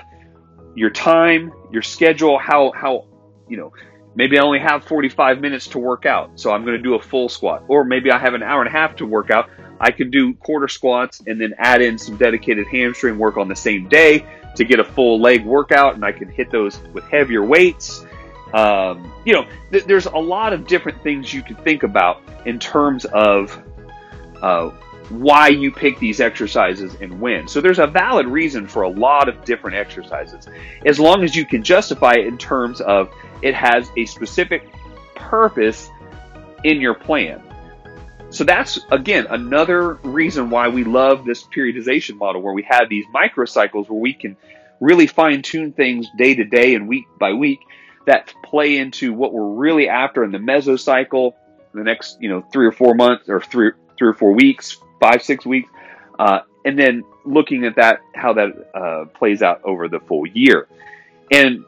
your 0.75 0.91
time, 0.91 1.53
your 1.71 1.83
schedule, 1.83 2.39
how 2.39 2.73
how 2.75 3.07
you 3.49 3.57
know, 3.57 3.73
maybe 4.17 4.39
I 4.39 4.43
only 4.43 4.59
have 4.59 4.83
45 4.85 5.41
minutes 5.41 5.69
to 5.69 5.79
work 5.79 6.07
out, 6.07 6.33
so 6.41 6.51
I'm 6.51 6.65
going 6.65 6.77
to 6.77 6.83
do 6.83 6.95
a 6.95 7.01
full 7.01 7.29
squat, 7.29 7.63
or 7.69 7.85
maybe 7.85 8.11
I 8.11 8.19
have 8.19 8.35
an 8.35 8.43
hour 8.43 8.61
and 8.61 8.69
a 8.69 8.73
half 8.73 8.97
to 8.97 9.07
work 9.07 9.31
out. 9.31 9.49
I 9.79 9.93
can 9.93 10.11
do 10.11 10.35
quarter 10.35 10.69
squats 10.69 11.23
and 11.27 11.41
then 11.41 11.55
add 11.59 11.83
in 11.83 11.99
some 11.99 12.17
dedicated 12.17 12.67
hamstring 12.67 13.19
work 13.19 13.37
on 13.37 13.47
the 13.47 13.55
same 13.55 13.89
day 13.89 14.27
to 14.57 14.65
get 14.65 14.81
a 14.81 14.85
full 14.85 15.21
leg 15.21 15.45
workout, 15.45 15.95
and 15.95 16.05
I 16.05 16.13
can 16.13 16.29
hit 16.29 16.51
those 16.51 16.81
with 16.95 17.05
heavier 17.05 17.45
weights. 17.45 18.05
Um, 18.55 19.13
you 19.25 19.35
know, 19.35 19.47
th- 19.71 19.85
there's 19.85 20.07
a 20.07 20.17
lot 20.17 20.55
of 20.55 20.67
different 20.67 21.03
things 21.03 21.33
you 21.33 21.43
can 21.43 21.57
think 21.57 21.83
about 21.83 22.23
in 22.47 22.59
terms 22.59 23.05
of 23.05 23.63
uh, 24.41 24.71
why 25.11 25.49
you 25.49 25.71
pick 25.71 25.99
these 25.99 26.21
exercises 26.21 26.97
and 27.01 27.21
when. 27.21 27.47
So 27.49 27.61
there's 27.61 27.79
a 27.79 27.87
valid 27.87 28.27
reason 28.27 28.67
for 28.67 28.83
a 28.83 28.89
lot 28.89 29.29
of 29.29 29.45
different 29.45 29.77
exercises, 29.77 30.47
as 30.85 30.99
long 30.99 31.23
as 31.23 31.35
you 31.37 31.45
can 31.45 31.63
justify 31.63 32.15
it 32.15 32.27
in 32.27 32.39
terms 32.39 32.81
of 32.81 33.11
it 33.43 33.55
has 33.55 33.91
a 33.97 34.07
specific 34.07 34.69
purpose 35.15 35.91
in 36.65 36.81
your 36.81 36.95
plan. 36.95 37.43
So 38.31 38.45
that's 38.45 38.81
again 38.91 39.27
another 39.31 39.95
reason 39.95 40.51
why 40.51 40.69
we 40.69 40.85
love 40.85 41.25
this 41.25 41.45
periodization 41.45 42.17
model 42.17 42.43
where 42.43 42.55
we 42.55 42.65
have 42.69 42.89
these 42.89 43.05
microcycles 43.15 43.89
where 43.89 44.01
we 44.01 44.13
can 44.13 44.37
really 44.81 45.07
fine 45.07 45.43
tune 45.43 45.73
things 45.73 46.09
day 46.19 46.35
to 46.35 46.45
day 46.45 46.75
and 46.75 46.89
week 46.89 47.05
by 47.19 47.33
week 47.33 47.61
that 48.07 48.35
play 48.45 48.79
into 48.79 49.13
what 49.13 49.33
we're 49.33 49.55
really 49.55 49.89
after 49.89 50.25
in 50.25 50.33
the 50.33 50.39
mesocycle, 50.39 51.35
the 51.75 51.83
next, 51.83 52.19
you 52.21 52.29
know, 52.29 52.43
three 52.53 52.67
or 52.67 52.73
four 52.73 52.95
months 52.95 53.29
or 53.29 53.41
three 53.41 53.71
three 53.99 54.09
or 54.09 54.15
four 54.15 54.33
weeks, 54.33 54.77
five, 55.00 55.23
six 55.23 55.45
weeks, 55.47 55.71
uh, 56.19 56.41
and 56.65 56.79
then 56.79 57.05
looking 57.25 57.65
at 57.65 57.76
that, 57.76 58.00
how 58.15 58.33
that 58.35 58.71
uh, 58.75 59.05
plays 59.07 59.43
out 59.43 59.62
over 59.65 59.88
the 59.88 60.00
full 60.00 60.26
year. 60.26 60.69
And 61.31 61.65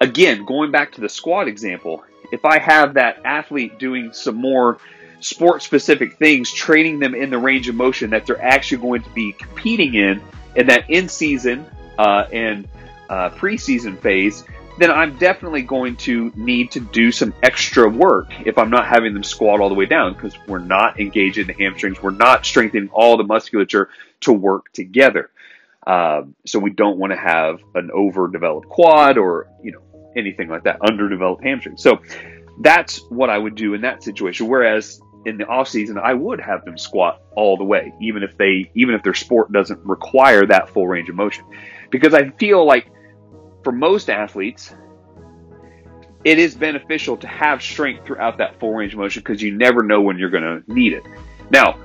again, 0.00 0.44
going 0.44 0.70
back 0.70 0.92
to 0.92 1.00
the 1.00 1.08
squat 1.08 1.48
example, 1.48 2.04
if 2.32 2.44
I 2.44 2.58
have 2.58 2.94
that 2.94 3.20
athlete 3.24 3.78
doing 3.78 4.12
some 4.12 4.36
more 4.36 4.78
sport 5.20 5.62
specific 5.62 6.18
things, 6.18 6.52
training 6.52 6.98
them 6.98 7.14
in 7.14 7.30
the 7.30 7.38
range 7.38 7.68
of 7.68 7.74
motion 7.74 8.10
that 8.10 8.26
they're 8.26 8.42
actually 8.42 8.78
going 8.78 9.02
to 9.02 9.10
be 9.10 9.32
competing 9.32 9.94
in, 9.94 10.20
in 10.56 10.66
that 10.66 10.88
in 10.90 11.08
season 11.08 11.66
uh, 11.98 12.26
and 12.32 12.68
uh, 13.08 13.30
preseason 13.30 13.98
phase, 13.98 14.44
then 14.78 14.90
I'm 14.90 15.16
definitely 15.18 15.62
going 15.62 15.96
to 15.98 16.32
need 16.34 16.72
to 16.72 16.80
do 16.80 17.12
some 17.12 17.32
extra 17.42 17.88
work 17.88 18.32
if 18.44 18.58
I'm 18.58 18.70
not 18.70 18.86
having 18.86 19.14
them 19.14 19.22
squat 19.22 19.60
all 19.60 19.68
the 19.68 19.74
way 19.74 19.86
down 19.86 20.14
because 20.14 20.36
we're 20.48 20.58
not 20.58 20.98
engaging 20.98 21.46
the 21.46 21.52
hamstrings. 21.52 22.02
We're 22.02 22.10
not 22.10 22.44
strengthening 22.44 22.88
all 22.92 23.16
the 23.16 23.24
musculature 23.24 23.88
to 24.20 24.32
work 24.32 24.72
together. 24.72 25.30
Um, 25.86 26.34
so 26.44 26.58
we 26.58 26.70
don't 26.70 26.98
want 26.98 27.12
to 27.12 27.18
have 27.18 27.60
an 27.74 27.90
overdeveloped 27.92 28.68
quad 28.68 29.18
or, 29.18 29.48
you 29.62 29.72
know, 29.72 29.82
anything 30.16 30.48
like 30.48 30.64
that, 30.64 30.80
underdeveloped 30.80 31.44
hamstring. 31.44 31.76
So 31.76 32.00
that's 32.60 33.00
what 33.10 33.30
I 33.30 33.38
would 33.38 33.54
do 33.54 33.74
in 33.74 33.82
that 33.82 34.02
situation. 34.02 34.48
Whereas 34.48 35.00
in 35.26 35.38
the 35.38 35.46
off 35.46 35.68
season, 35.68 35.98
I 35.98 36.14
would 36.14 36.40
have 36.40 36.64
them 36.64 36.78
squat 36.78 37.22
all 37.36 37.56
the 37.56 37.64
way, 37.64 37.92
even 38.00 38.22
if 38.22 38.36
they, 38.36 38.70
even 38.74 38.94
if 38.94 39.02
their 39.02 39.14
sport 39.14 39.52
doesn't 39.52 39.80
require 39.84 40.46
that 40.46 40.70
full 40.70 40.88
range 40.88 41.08
of 41.08 41.16
motion, 41.16 41.44
because 41.90 42.14
I 42.14 42.30
feel 42.30 42.64
like 42.64 42.88
for 43.64 43.72
most 43.72 44.10
athletes, 44.10 44.74
it 46.24 46.38
is 46.38 46.54
beneficial 46.54 47.16
to 47.16 47.26
have 47.26 47.62
strength 47.62 48.06
throughout 48.06 48.38
that 48.38 48.58
full 48.60 48.74
range 48.74 48.92
of 48.92 48.98
motion 48.98 49.20
because 49.20 49.42
you 49.42 49.56
never 49.56 49.82
know 49.82 50.00
when 50.00 50.18
you're 50.18 50.30
going 50.30 50.62
to 50.62 50.72
need 50.72 50.92
it. 50.92 51.02
Now, 51.50 51.78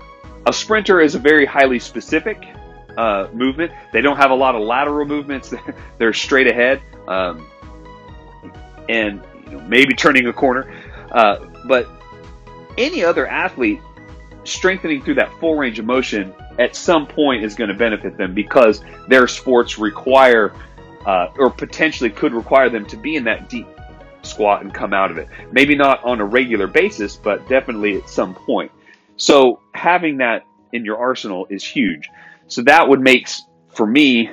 a 0.45 0.53
sprinter 0.53 1.01
is 1.01 1.15
a 1.15 1.19
very 1.19 1.45
highly 1.45 1.79
specific 1.79 2.45
uh, 2.97 3.27
movement. 3.33 3.71
They 3.91 4.01
don't 4.01 4.17
have 4.17 4.31
a 4.31 4.35
lot 4.35 4.55
of 4.55 4.61
lateral 4.61 5.05
movements. 5.05 5.53
They're 5.97 6.13
straight 6.13 6.47
ahead, 6.47 6.81
um, 7.07 7.45
and 8.87 9.21
you 9.45 9.57
know, 9.57 9.59
maybe 9.67 9.93
turning 9.93 10.27
a 10.27 10.33
corner. 10.33 10.73
Uh, 11.11 11.45
but 11.67 11.87
any 12.77 13.03
other 13.03 13.27
athlete 13.27 13.81
strengthening 14.45 15.01
through 15.01 15.15
that 15.15 15.31
full 15.39 15.55
range 15.55 15.79
of 15.79 15.85
motion 15.85 16.33
at 16.59 16.75
some 16.75 17.05
point 17.05 17.43
is 17.43 17.55
going 17.55 17.69
to 17.69 17.73
benefit 17.73 18.17
them 18.17 18.33
because 18.33 18.81
their 19.07 19.27
sports 19.27 19.77
require 19.77 20.53
uh, 21.05 21.27
or 21.37 21.49
potentially 21.49 22.09
could 22.09 22.33
require 22.33 22.69
them 22.69 22.85
to 22.87 22.97
be 22.97 23.15
in 23.15 23.23
that 23.25 23.49
deep 23.49 23.67
squat 24.21 24.61
and 24.61 24.73
come 24.73 24.93
out 24.93 25.11
of 25.11 25.17
it. 25.17 25.27
Maybe 25.51 25.75
not 25.75 26.03
on 26.03 26.19
a 26.19 26.25
regular 26.25 26.67
basis, 26.67 27.15
but 27.15 27.47
definitely 27.47 27.97
at 27.97 28.09
some 28.09 28.35
point. 28.35 28.71
So 29.17 29.59
having 29.73 30.17
that 30.17 30.45
in 30.73 30.85
your 30.85 30.97
arsenal 30.97 31.47
is 31.49 31.63
huge. 31.63 32.09
So 32.47 32.61
that 32.63 32.87
would 32.87 32.99
make 32.99 33.27
for 33.69 33.85
me 33.85 34.29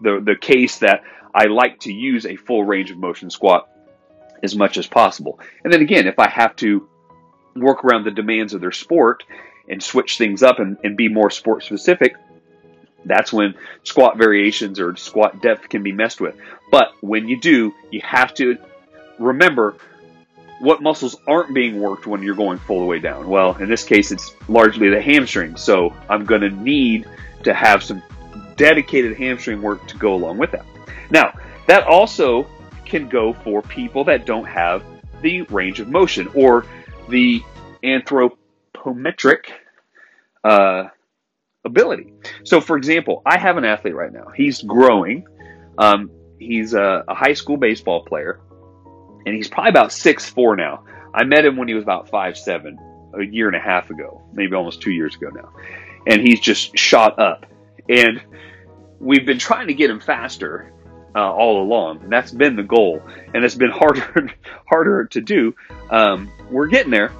the 0.00 0.20
the 0.24 0.36
case 0.36 0.78
that 0.78 1.02
I 1.34 1.44
like 1.46 1.80
to 1.80 1.92
use 1.92 2.26
a 2.26 2.36
full 2.36 2.64
range 2.64 2.90
of 2.90 2.98
motion 2.98 3.30
squat 3.30 3.68
as 4.42 4.54
much 4.54 4.78
as 4.78 4.86
possible. 4.86 5.40
And 5.64 5.72
then 5.72 5.82
again, 5.82 6.06
if 6.06 6.18
I 6.18 6.28
have 6.28 6.54
to 6.56 6.88
work 7.56 7.84
around 7.84 8.04
the 8.04 8.10
demands 8.10 8.54
of 8.54 8.60
their 8.60 8.72
sport 8.72 9.24
and 9.68 9.82
switch 9.82 10.16
things 10.16 10.42
up 10.42 10.58
and, 10.58 10.76
and 10.84 10.96
be 10.96 11.08
more 11.08 11.30
sport 11.30 11.64
specific, 11.64 12.14
That's 13.04 13.32
when 13.32 13.54
squat 13.84 14.18
variations 14.18 14.80
or 14.80 14.96
squat 14.96 15.40
depth 15.40 15.68
can 15.68 15.82
be 15.82 15.92
messed 15.92 16.20
with. 16.20 16.36
But 16.70 16.92
when 17.00 17.28
you 17.28 17.40
do, 17.40 17.74
you 17.90 18.00
have 18.02 18.34
to 18.34 18.58
remember 19.18 19.76
what 20.60 20.82
muscles 20.82 21.16
aren't 21.26 21.54
being 21.54 21.80
worked 21.80 22.06
when 22.06 22.22
you're 22.22 22.34
going 22.34 22.58
full 22.58 22.80
the 22.80 22.86
way 22.86 22.98
down. 22.98 23.28
Well, 23.28 23.56
in 23.56 23.68
this 23.68 23.84
case, 23.84 24.10
it's 24.10 24.34
largely 24.48 24.88
the 24.88 25.00
hamstring. 25.00 25.56
So 25.56 25.94
I'm 26.08 26.24
going 26.24 26.40
to 26.40 26.50
need 26.50 27.06
to 27.44 27.54
have 27.54 27.82
some 27.82 28.02
dedicated 28.56 29.16
hamstring 29.16 29.62
work 29.62 29.86
to 29.86 29.96
go 29.96 30.14
along 30.14 30.38
with 30.38 30.50
that. 30.50 30.66
Now, 31.10 31.32
that 31.66 31.84
also 31.84 32.46
can 32.84 33.08
go 33.08 33.32
for 33.32 33.62
people 33.62 34.04
that 34.04 34.26
don't 34.26 34.46
have 34.46 34.82
the 35.22 35.42
range 35.42 35.80
of 35.80 35.88
motion 35.88 36.28
or 36.34 36.66
the 37.08 37.42
anthropometric 37.84 39.44
uh, 40.44 40.84
ability. 41.68 42.12
So, 42.44 42.60
for 42.60 42.76
example, 42.76 43.22
I 43.24 43.38
have 43.38 43.56
an 43.56 43.64
athlete 43.64 43.94
right 43.94 44.12
now. 44.12 44.28
He's 44.34 44.62
growing. 44.62 45.26
Um, 45.78 46.10
he's 46.38 46.74
a, 46.74 47.04
a, 47.06 47.14
high 47.14 47.34
school 47.34 47.56
baseball 47.56 48.04
player, 48.04 48.40
and 49.24 49.34
he's 49.34 49.48
probably 49.48 49.70
about 49.70 49.92
six 49.92 50.28
four 50.28 50.56
now. 50.56 50.84
I 51.14 51.24
met 51.24 51.44
him 51.44 51.56
when 51.56 51.68
he 51.68 51.74
was 51.74 51.82
about 51.82 52.08
five 52.08 52.36
seven, 52.36 52.78
a 53.14 53.24
year 53.24 53.46
and 53.46 53.56
a 53.56 53.60
half 53.60 53.90
ago, 53.90 54.22
maybe 54.32 54.54
almost 54.54 54.82
two 54.82 54.90
years 54.90 55.14
ago 55.14 55.28
now, 55.28 55.52
and 56.06 56.20
he's 56.20 56.40
just 56.40 56.76
shot 56.76 57.18
up. 57.18 57.46
And 57.88 58.20
we've 58.98 59.24
been 59.24 59.38
trying 59.38 59.68
to 59.68 59.74
get 59.74 59.88
him 59.88 60.00
faster 60.00 60.72
uh, 61.14 61.32
all 61.32 61.62
along, 61.62 62.02
and 62.02 62.12
that's 62.12 62.32
been 62.32 62.56
the 62.56 62.62
goal. 62.62 63.02
And 63.34 63.44
it's 63.44 63.54
been 63.54 63.70
harder 63.74 64.30
harder 64.66 65.06
to 65.06 65.20
do. 65.20 65.54
Um, 65.90 66.30
we're 66.50 66.68
getting 66.68 66.90
there, 66.90 67.12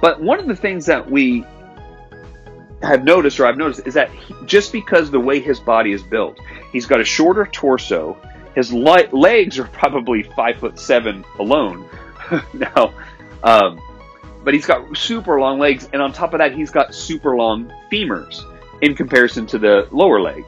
but 0.00 0.20
one 0.20 0.40
of 0.40 0.46
the 0.46 0.56
things 0.56 0.86
that 0.86 1.10
we 1.10 1.44
have 2.82 3.04
noticed, 3.04 3.40
or 3.40 3.46
I've 3.46 3.56
noticed, 3.56 3.86
is 3.86 3.94
that 3.94 4.10
he, 4.10 4.34
just 4.44 4.72
because 4.72 5.10
the 5.10 5.20
way 5.20 5.40
his 5.40 5.60
body 5.60 5.92
is 5.92 6.02
built, 6.02 6.38
he's 6.72 6.86
got 6.86 7.00
a 7.00 7.04
shorter 7.04 7.46
torso. 7.46 8.16
His 8.54 8.72
legs 8.72 9.58
are 9.58 9.64
probably 9.72 10.22
five 10.22 10.58
foot 10.58 10.78
seven 10.78 11.24
alone 11.38 11.88
now, 12.52 12.92
um, 13.42 13.80
but 14.44 14.54
he's 14.54 14.66
got 14.66 14.96
super 14.96 15.40
long 15.40 15.58
legs, 15.58 15.88
and 15.92 16.02
on 16.02 16.12
top 16.12 16.34
of 16.34 16.38
that, 16.38 16.54
he's 16.54 16.70
got 16.70 16.94
super 16.94 17.36
long 17.36 17.72
femurs 17.90 18.42
in 18.82 18.94
comparison 18.94 19.46
to 19.46 19.58
the 19.58 19.88
lower 19.90 20.20
leg. 20.20 20.44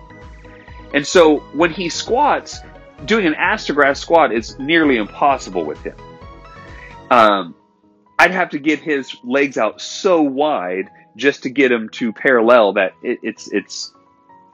And 0.94 1.06
so 1.06 1.38
when 1.52 1.70
he 1.70 1.88
squats, 1.88 2.60
doing 3.04 3.26
an 3.26 3.34
grass 3.68 4.00
squat 4.00 4.32
is 4.32 4.58
nearly 4.58 4.96
impossible 4.96 5.64
with 5.64 5.82
him. 5.82 5.96
Um, 7.10 7.54
I'd 8.18 8.32
have 8.32 8.50
to 8.50 8.58
get 8.58 8.80
his 8.80 9.16
legs 9.22 9.58
out 9.58 9.80
so 9.80 10.20
wide 10.22 10.90
just 11.18 11.42
to 11.42 11.50
get 11.50 11.70
him 11.70 11.88
to 11.90 12.12
parallel 12.12 12.72
that 12.74 12.94
it, 13.02 13.18
it's 13.22 13.52
it's 13.52 13.92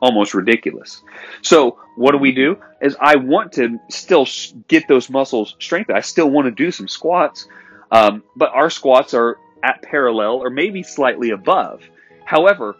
almost 0.00 0.34
ridiculous. 0.34 1.02
So 1.42 1.78
what 1.96 2.12
do 2.12 2.18
we 2.18 2.32
do? 2.32 2.58
Is 2.82 2.96
I 3.00 3.16
want 3.16 3.52
to 3.52 3.78
still 3.88 4.26
get 4.68 4.88
those 4.88 5.08
muscles 5.08 5.56
strengthened. 5.60 5.96
I 5.96 6.02
still 6.02 6.28
want 6.28 6.46
to 6.46 6.50
do 6.50 6.70
some 6.70 6.88
squats, 6.88 7.46
um, 7.90 8.22
but 8.36 8.50
our 8.52 8.70
squats 8.70 9.14
are 9.14 9.38
at 9.62 9.82
parallel 9.82 10.42
or 10.42 10.50
maybe 10.50 10.82
slightly 10.82 11.30
above. 11.30 11.82
However, 12.24 12.76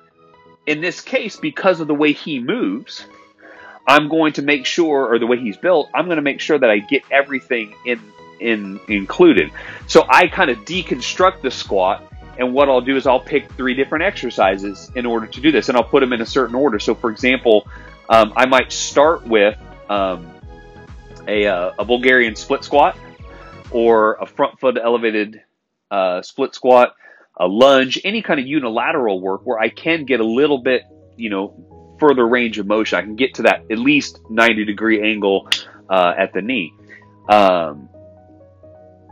in 0.66 0.80
this 0.80 1.00
case, 1.00 1.36
because 1.36 1.80
of 1.80 1.88
the 1.88 1.94
way 1.94 2.12
he 2.12 2.40
moves, 2.40 3.06
I'm 3.86 4.08
going 4.08 4.32
to 4.34 4.42
make 4.42 4.66
sure, 4.66 5.12
or 5.12 5.18
the 5.18 5.26
way 5.26 5.38
he's 5.38 5.56
built, 5.56 5.90
I'm 5.94 6.06
going 6.06 6.16
to 6.16 6.22
make 6.22 6.40
sure 6.40 6.58
that 6.58 6.70
I 6.70 6.78
get 6.78 7.02
everything 7.10 7.74
in 7.84 8.00
in 8.40 8.80
included. 8.88 9.50
So 9.86 10.04
I 10.08 10.26
kind 10.26 10.50
of 10.50 10.58
deconstruct 10.64 11.42
the 11.42 11.50
squat, 11.50 12.02
and 12.38 12.52
what 12.52 12.68
I'll 12.68 12.80
do 12.80 12.96
is 12.96 13.06
I'll 13.06 13.20
pick 13.20 13.50
three 13.52 13.74
different 13.74 14.04
exercises 14.04 14.90
in 14.94 15.06
order 15.06 15.26
to 15.26 15.40
do 15.40 15.52
this, 15.52 15.68
and 15.68 15.76
I'll 15.76 15.84
put 15.84 16.00
them 16.00 16.12
in 16.12 16.20
a 16.20 16.26
certain 16.26 16.54
order. 16.54 16.78
So, 16.78 16.94
for 16.94 17.10
example, 17.10 17.68
um, 18.08 18.32
I 18.36 18.46
might 18.46 18.72
start 18.72 19.26
with 19.26 19.56
um, 19.88 20.30
a, 21.28 21.46
uh, 21.46 21.72
a 21.78 21.84
Bulgarian 21.84 22.36
split 22.36 22.64
squat, 22.64 22.96
or 23.70 24.14
a 24.14 24.26
front 24.26 24.58
foot 24.60 24.78
elevated 24.82 25.42
uh, 25.90 26.22
split 26.22 26.54
squat, 26.54 26.94
a 27.36 27.46
lunge, 27.46 28.00
any 28.04 28.22
kind 28.22 28.40
of 28.40 28.46
unilateral 28.46 29.20
work 29.20 29.42
where 29.44 29.58
I 29.58 29.68
can 29.68 30.04
get 30.04 30.20
a 30.20 30.24
little 30.24 30.58
bit, 30.58 30.82
you 31.16 31.30
know, 31.30 31.96
further 31.98 32.26
range 32.26 32.58
of 32.58 32.66
motion. 32.66 32.98
I 32.98 33.02
can 33.02 33.16
get 33.16 33.34
to 33.34 33.42
that 33.42 33.64
at 33.70 33.78
least 33.78 34.20
90 34.28 34.64
degree 34.64 35.02
angle 35.02 35.48
uh, 35.88 36.14
at 36.16 36.32
the 36.32 36.42
knee. 36.42 36.72
Um, 37.28 37.88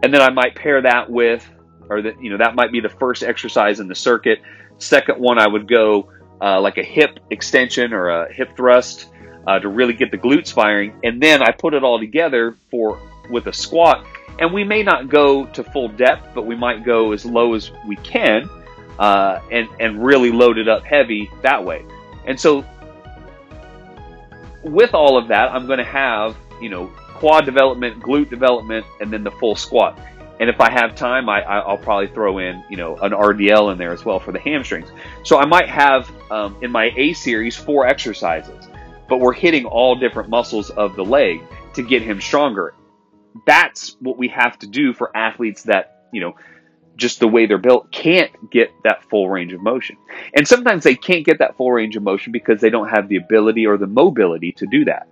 and 0.03 0.13
then 0.13 0.21
I 0.21 0.31
might 0.31 0.55
pair 0.55 0.83
that 0.83 1.11
with, 1.11 1.49
or 1.89 2.03
that, 2.03 2.23
you 2.23 2.31
know, 2.31 2.39
that 2.39 2.55
might 2.55 2.73
be 2.73 2.81
the 2.81 2.89
first 2.89 3.23
exercise 3.23 3.81
in 3.81 3.89
the 3.89 3.95
circuit. 3.95 4.41
Second 4.79 5.21
one, 5.21 5.39
I 5.39 5.47
would 5.47 5.69
go 5.69 6.13
uh, 6.41 6.61
like 6.61 6.79
a 6.79 6.83
hip 6.83 7.19
extension 7.31 7.93
or 7.93 8.09
a 8.09 8.33
hip 8.33 8.57
thrust 8.57 9.09
uh, 9.47 9.59
to 9.59 9.69
really 9.69 9.95
get 9.95 10.11
the 10.11 10.19
glutes 10.19 10.53
firing. 10.53 10.99
And 11.05 11.23
then 11.23 11.43
I 11.43 11.53
put 11.53 11.75
it 11.75 11.85
all 11.85 11.99
together 11.99 12.57
for 12.71 13.01
with 13.31 13.47
a 13.47 13.53
squat. 13.53 14.07
And 14.39 14.53
we 14.53 14.65
may 14.65 14.83
not 14.83 15.09
go 15.09 15.47
to 15.47 15.63
full 15.63 15.89
depth, 15.89 16.35
but 16.35 16.47
we 16.47 16.57
might 16.57 16.85
go 16.85 17.13
as 17.13 17.25
low 17.25 17.55
as 17.55 17.71
we 17.87 17.97
can 17.97 18.49
uh, 18.99 19.41
and, 19.51 19.69
and 19.79 20.05
really 20.05 20.33
load 20.33 20.59
it 20.59 20.69
up 20.69 20.85
heavy 20.85 21.31
that 21.43 21.63
way. 21.65 21.85
And 22.27 22.39
so, 22.39 22.65
with 24.63 24.95
all 24.95 25.19
of 25.19 25.29
that, 25.29 25.51
I'm 25.53 25.67
going 25.67 25.79
to 25.79 25.85
have, 25.85 26.37
you 26.61 26.69
know, 26.69 26.87
quad 27.15 27.45
development, 27.45 28.01
glute 28.01 28.31
development, 28.31 28.87
and 29.01 29.13
then 29.13 29.25
the 29.25 29.31
full 29.33 29.55
squat. 29.55 29.99
And 30.43 30.51
if 30.51 30.61
I 30.61 30.73
have 30.73 30.97
time, 30.97 31.29
I, 31.29 31.65
will 31.71 31.79
probably 31.79 32.09
throw 32.09 32.39
in, 32.39 32.65
you 32.69 32.77
know, 32.77 32.97
an 32.97 33.13
RDL 33.13 33.71
in 33.71 33.79
there 33.79 33.93
as 33.93 34.05
well 34.05 34.19
for 34.19 34.33
the 34.33 34.41
hamstrings. 34.41 34.91
So 35.23 35.39
I 35.39 35.47
might 35.47 35.69
have 35.69 36.11
um, 36.33 36.57
in 36.63 36.73
my 36.73 36.93
A 36.97 37.13
series 37.13 37.55
four 37.55 37.87
exercises, 37.87 38.67
but 39.09 39.21
we're 39.21 39.35
hitting 39.35 39.67
all 39.67 39.95
different 39.95 40.31
muscles 40.31 40.71
of 40.71 40.97
the 40.97 41.05
leg 41.05 41.43
to 41.75 41.85
get 41.85 42.03
him 42.03 42.21
stronger. 42.21 42.75
That's 43.47 43.97
what 44.01 44.19
we 44.19 44.27
have 44.31 44.59
to 44.59 44.67
do 44.67 44.93
for 44.93 45.17
athletes 45.17 45.63
that, 45.63 46.09
you 46.13 46.21
know, 46.21 46.35
just 46.97 47.21
the 47.21 47.29
way 47.29 47.47
they're 47.47 47.57
built, 47.57 47.93
can't 47.93 48.51
get 48.51 48.73
that 48.83 49.05
full 49.05 49.29
range 49.29 49.53
of 49.53 49.63
motion. 49.63 49.97
And 50.35 50.49
sometimes 50.49 50.83
they 50.83 50.97
can't 50.97 51.25
get 51.25 51.39
that 51.39 51.57
full 51.57 51.71
range 51.71 51.95
of 51.95 52.03
motion 52.03 52.33
because 52.33 52.61
they 52.61 52.71
don't 52.71 52.89
have 52.89 53.07
the 53.07 53.15
ability 53.15 53.69
or 53.69 53.77
the 53.77 53.87
mobility 53.87 54.51
to 54.55 54.67
do 54.67 54.87
that. 54.87 55.07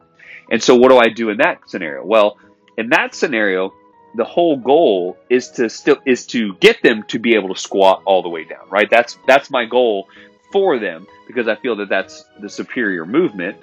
And 0.51 0.61
so, 0.61 0.75
what 0.75 0.89
do 0.89 0.99
I 0.99 1.09
do 1.09 1.31
in 1.31 1.37
that 1.37 1.61
scenario? 1.69 2.05
Well, 2.05 2.37
in 2.77 2.89
that 2.89 3.15
scenario, 3.15 3.73
the 4.15 4.25
whole 4.25 4.57
goal 4.57 5.17
is 5.29 5.51
to 5.51 5.69
still 5.69 5.99
is 6.05 6.27
to 6.27 6.55
get 6.55 6.83
them 6.83 7.05
to 7.05 7.19
be 7.19 7.35
able 7.35 7.55
to 7.55 7.61
squat 7.61 8.03
all 8.05 8.23
the 8.23 8.29
way 8.29 8.45
down. 8.45 8.69
Right? 8.69 8.89
That's 8.91 9.19
that's 9.27 9.51
my 9.51 9.65
goal 9.65 10.09
for 10.53 10.79
them 10.79 11.07
because 11.27 11.49
I 11.49 11.57
feel 11.57 11.77
that 11.77 11.89
that's 11.89 12.25
the 12.41 12.49
superior 12.49 13.07
movement, 13.07 13.59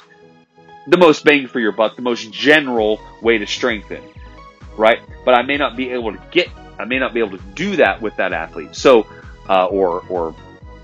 the 0.88 0.98
most 0.98 1.26
bang 1.26 1.48
for 1.48 1.60
your 1.60 1.74
buck, 1.74 1.96
the 1.96 2.02
most 2.02 2.32
general 2.32 3.02
way 3.22 3.38
to 3.38 3.48
strengthen. 3.48 4.04
Right? 4.78 5.00
But 5.26 5.34
I 5.34 5.42
may 5.42 5.58
not 5.58 5.76
be 5.76 5.90
able 5.90 6.14
to 6.14 6.22
get 6.32 6.50
I 6.80 6.86
may 6.86 7.00
not 7.00 7.14
be 7.14 7.20
able 7.20 7.38
to 7.38 7.44
do 7.56 7.76
that 7.78 8.02
with 8.02 8.16
that 8.18 8.34
athlete. 8.34 8.76
So, 8.76 9.08
uh, 9.50 9.66
or 9.66 10.06
or 10.10 10.36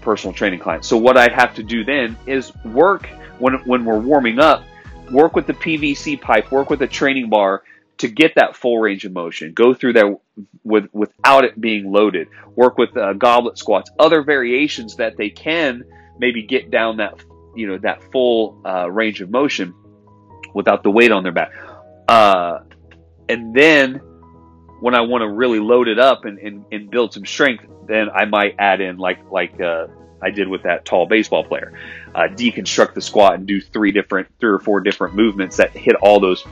personal 0.01 0.33
training 0.33 0.59
client. 0.59 0.85
So 0.85 0.97
what 0.97 1.17
I 1.17 1.31
have 1.33 1.55
to 1.55 1.63
do 1.63 1.83
then 1.83 2.17
is 2.25 2.53
work 2.65 3.07
when 3.39 3.53
when 3.65 3.85
we're 3.85 3.99
warming 3.99 4.39
up, 4.39 4.63
work 5.11 5.35
with 5.35 5.47
the 5.47 5.53
PVC 5.53 6.19
pipe, 6.19 6.51
work 6.51 6.69
with 6.69 6.81
a 6.81 6.87
training 6.87 7.29
bar 7.29 7.63
to 8.03 8.09
get 8.09 8.35
that 8.35 8.55
full 8.55 8.79
range 8.79 9.05
of 9.05 9.13
motion. 9.13 9.53
Go 9.53 9.73
through 9.73 9.93
that 9.93 10.19
with 10.63 10.89
without 10.93 11.45
it 11.45 11.59
being 11.59 11.91
loaded. 11.91 12.27
Work 12.55 12.77
with 12.77 12.95
uh, 12.97 13.13
goblet 13.13 13.57
squats, 13.57 13.89
other 13.97 14.23
variations 14.23 14.97
that 14.97 15.17
they 15.17 15.29
can 15.29 15.83
maybe 16.19 16.43
get 16.43 16.69
down 16.69 16.97
that 16.97 17.23
you 17.55 17.67
know 17.67 17.77
that 17.79 18.03
full 18.11 18.61
uh, 18.65 18.89
range 18.91 19.21
of 19.21 19.29
motion 19.29 19.73
without 20.53 20.83
the 20.83 20.91
weight 20.91 21.11
on 21.11 21.23
their 21.23 21.31
back. 21.31 21.51
Uh, 22.07 22.59
and 23.29 23.55
then 23.55 23.95
when 24.81 24.93
I 24.95 25.01
want 25.01 25.21
to 25.21 25.29
really 25.29 25.59
load 25.59 25.87
it 25.87 25.97
up 25.97 26.25
and, 26.25 26.37
and, 26.37 26.65
and, 26.71 26.91
build 26.91 27.13
some 27.13 27.25
strength, 27.25 27.65
then 27.87 28.09
I 28.09 28.25
might 28.25 28.55
add 28.59 28.81
in 28.81 28.97
like 28.97 29.19
like 29.31 29.59
uh, 29.61 29.87
I 30.21 30.29
did 30.29 30.49
with 30.49 30.63
that 30.63 30.83
tall 30.83 31.05
baseball 31.05 31.45
player, 31.45 31.73
uh, 32.13 32.27
deconstruct 32.27 32.93
the 32.93 33.01
squat 33.01 33.35
and 33.35 33.47
do 33.47 33.61
three 33.61 33.93
different, 33.93 34.27
three 34.39 34.51
or 34.51 34.59
four 34.59 34.81
different 34.81 35.15
movements 35.15 35.55
that 35.57 35.71
hit 35.71 35.95
all 36.01 36.19
those 36.19 36.43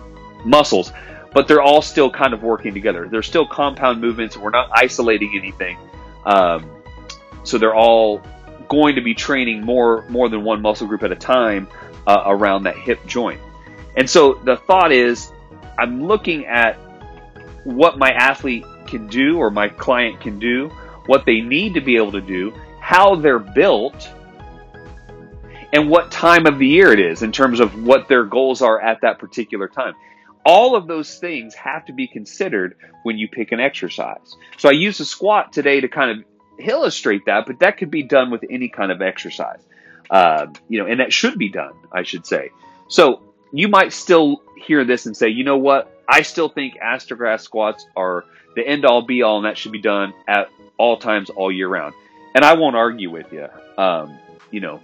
muscles, 0.45 0.91
but 1.33 1.47
they're 1.47 1.61
all 1.61 1.81
still 1.81 2.09
kind 2.09 2.33
of 2.33 2.43
working 2.43 2.73
together. 2.73 3.07
They're 3.09 3.23
still 3.23 3.47
compound 3.47 4.01
movements. 4.01 4.37
We're 4.37 4.49
not 4.49 4.69
isolating 4.73 5.33
anything, 5.37 5.77
um, 6.25 6.69
so 7.43 7.57
they're 7.57 7.75
all 7.75 8.21
going 8.69 8.95
to 8.95 9.01
be 9.01 9.13
training 9.13 9.65
more 9.65 10.05
more 10.09 10.29
than 10.29 10.43
one 10.43 10.61
muscle 10.61 10.87
group 10.87 11.03
at 11.03 11.11
a 11.11 11.15
time 11.15 11.67
uh, 12.07 12.23
around 12.25 12.63
that 12.63 12.77
hip 12.77 13.05
joint. 13.05 13.39
And 13.97 14.09
so 14.09 14.35
the 14.45 14.57
thought 14.57 14.91
is, 14.91 15.31
I'm 15.77 16.07
looking 16.07 16.45
at 16.45 16.75
what 17.63 17.97
my 17.97 18.11
athlete 18.11 18.65
can 18.87 19.07
do 19.07 19.37
or 19.37 19.49
my 19.51 19.69
client 19.69 20.21
can 20.21 20.39
do, 20.39 20.69
what 21.05 21.25
they 21.25 21.41
need 21.41 21.73
to 21.73 21.81
be 21.81 21.95
able 21.95 22.11
to 22.13 22.21
do, 22.21 22.53
how 22.79 23.15
they're 23.15 23.39
built, 23.39 24.09
and 25.73 25.89
what 25.89 26.11
time 26.11 26.45
of 26.45 26.59
the 26.59 26.67
year 26.67 26.91
it 26.91 26.99
is 26.99 27.23
in 27.23 27.31
terms 27.31 27.59
of 27.59 27.83
what 27.83 28.07
their 28.07 28.23
goals 28.23 28.61
are 28.61 28.81
at 28.81 29.01
that 29.01 29.19
particular 29.19 29.67
time. 29.67 29.93
All 30.45 30.75
of 30.75 30.87
those 30.87 31.17
things 31.19 31.53
have 31.55 31.85
to 31.85 31.93
be 31.93 32.07
considered 32.07 32.75
when 33.03 33.17
you 33.17 33.27
pick 33.27 33.51
an 33.51 33.59
exercise. 33.59 34.35
So 34.57 34.69
I 34.69 34.73
use 34.73 34.99
a 34.99 35.05
squat 35.05 35.53
today 35.53 35.81
to 35.81 35.87
kind 35.87 36.11
of 36.11 36.25
illustrate 36.59 37.25
that, 37.25 37.45
but 37.45 37.59
that 37.59 37.77
could 37.77 37.91
be 37.91 38.03
done 38.03 38.31
with 38.31 38.43
any 38.49 38.69
kind 38.69 38.91
of 38.91 39.01
exercise. 39.01 39.61
Uh, 40.09 40.47
you 40.67 40.79
know, 40.79 40.87
and 40.87 40.99
that 40.99 41.13
should 41.13 41.37
be 41.37 41.49
done, 41.49 41.73
I 41.91 42.03
should 42.03 42.25
say. 42.25 42.49
So 42.87 43.21
you 43.53 43.67
might 43.67 43.93
still 43.93 44.41
hear 44.57 44.83
this 44.83 45.05
and 45.05 45.15
say, 45.15 45.29
you 45.29 45.43
know 45.43 45.57
what? 45.57 46.03
I 46.07 46.23
still 46.23 46.49
think 46.49 46.77
ass 46.77 47.05
to 47.05 47.15
grass 47.15 47.43
squats 47.43 47.85
are 47.95 48.25
the 48.55 48.67
end 48.67 48.85
all 48.85 49.01
be 49.01 49.21
all, 49.21 49.37
and 49.37 49.45
that 49.45 49.57
should 49.57 49.71
be 49.71 49.81
done 49.81 50.13
at 50.27 50.49
all 50.77 50.97
times, 50.97 51.29
all 51.29 51.51
year 51.51 51.69
round. 51.69 51.93
And 52.35 52.43
I 52.43 52.53
won't 52.53 52.75
argue 52.75 53.09
with 53.09 53.31
you. 53.31 53.47
Um, 53.77 54.17
you 54.51 54.59
know, 54.59 54.81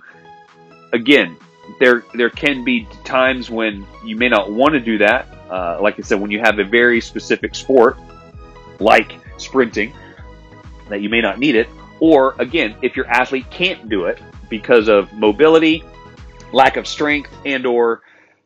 again, 0.94 1.38
there 1.80 2.04
there 2.14 2.30
can 2.30 2.64
be 2.64 2.88
times 3.04 3.50
when 3.50 3.86
you 4.06 4.16
may 4.16 4.30
not 4.30 4.52
want 4.52 4.74
to 4.74 4.80
do 4.80 5.00
that. 5.00 5.28
Uh, 5.50 5.80
like 5.82 5.98
I 5.98 6.02
said, 6.02 6.20
when 6.20 6.32
you 6.32 6.40
have 6.40 6.60
a 6.60 6.64
very 6.64 7.02
specific 7.02 7.56
sport, 7.56 7.98
like 8.80 9.14
sprinting, 9.38 9.94
that 10.90 11.02
you 11.02 11.10
may 11.10 11.22
not 11.22 11.40
need 11.40 11.56
it. 11.56 11.70
Or 12.00 12.36
again, 12.40 12.76
if 12.82 12.96
your 12.96 13.08
athlete 13.08 13.50
can't 13.50 13.90
do 13.90 14.06
it 14.06 14.22
because 14.50 14.88
of 14.88 15.12
mobility, 15.14 15.84
lack 16.54 16.78
of 16.78 16.88
strength, 16.88 17.32
and 17.46 17.66
or 17.66 18.02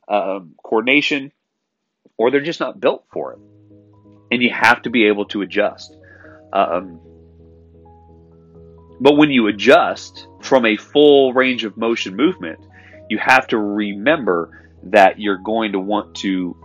um, 0.08 0.56
coordination, 0.64 1.32
or 2.18 2.32
they're 2.32 2.42
just 2.42 2.60
not 2.60 2.80
built 2.80 3.06
for 3.12 3.34
it, 3.34 3.40
and 4.32 4.42
you 4.42 4.50
have 4.52 4.82
to 4.84 4.90
be 4.90 5.08
able 5.08 5.26
to 5.26 5.42
adjust. 5.42 5.96
Um, 6.54 7.00
but 9.00 9.18
when 9.18 9.32
you 9.32 9.48
adjust 9.48 10.28
from 10.42 10.66
a 10.66 10.78
full 10.78 11.34
range 11.34 11.64
of 11.64 11.76
motion 11.76 12.16
movement, 12.16 12.60
you 13.10 13.18
have 13.18 13.48
to 13.48 13.58
remember 13.58 14.70
that 14.84 15.20
you're 15.20 15.38
going 15.38 15.72
to 15.74 15.80
want 15.80 16.16
to 16.16 16.56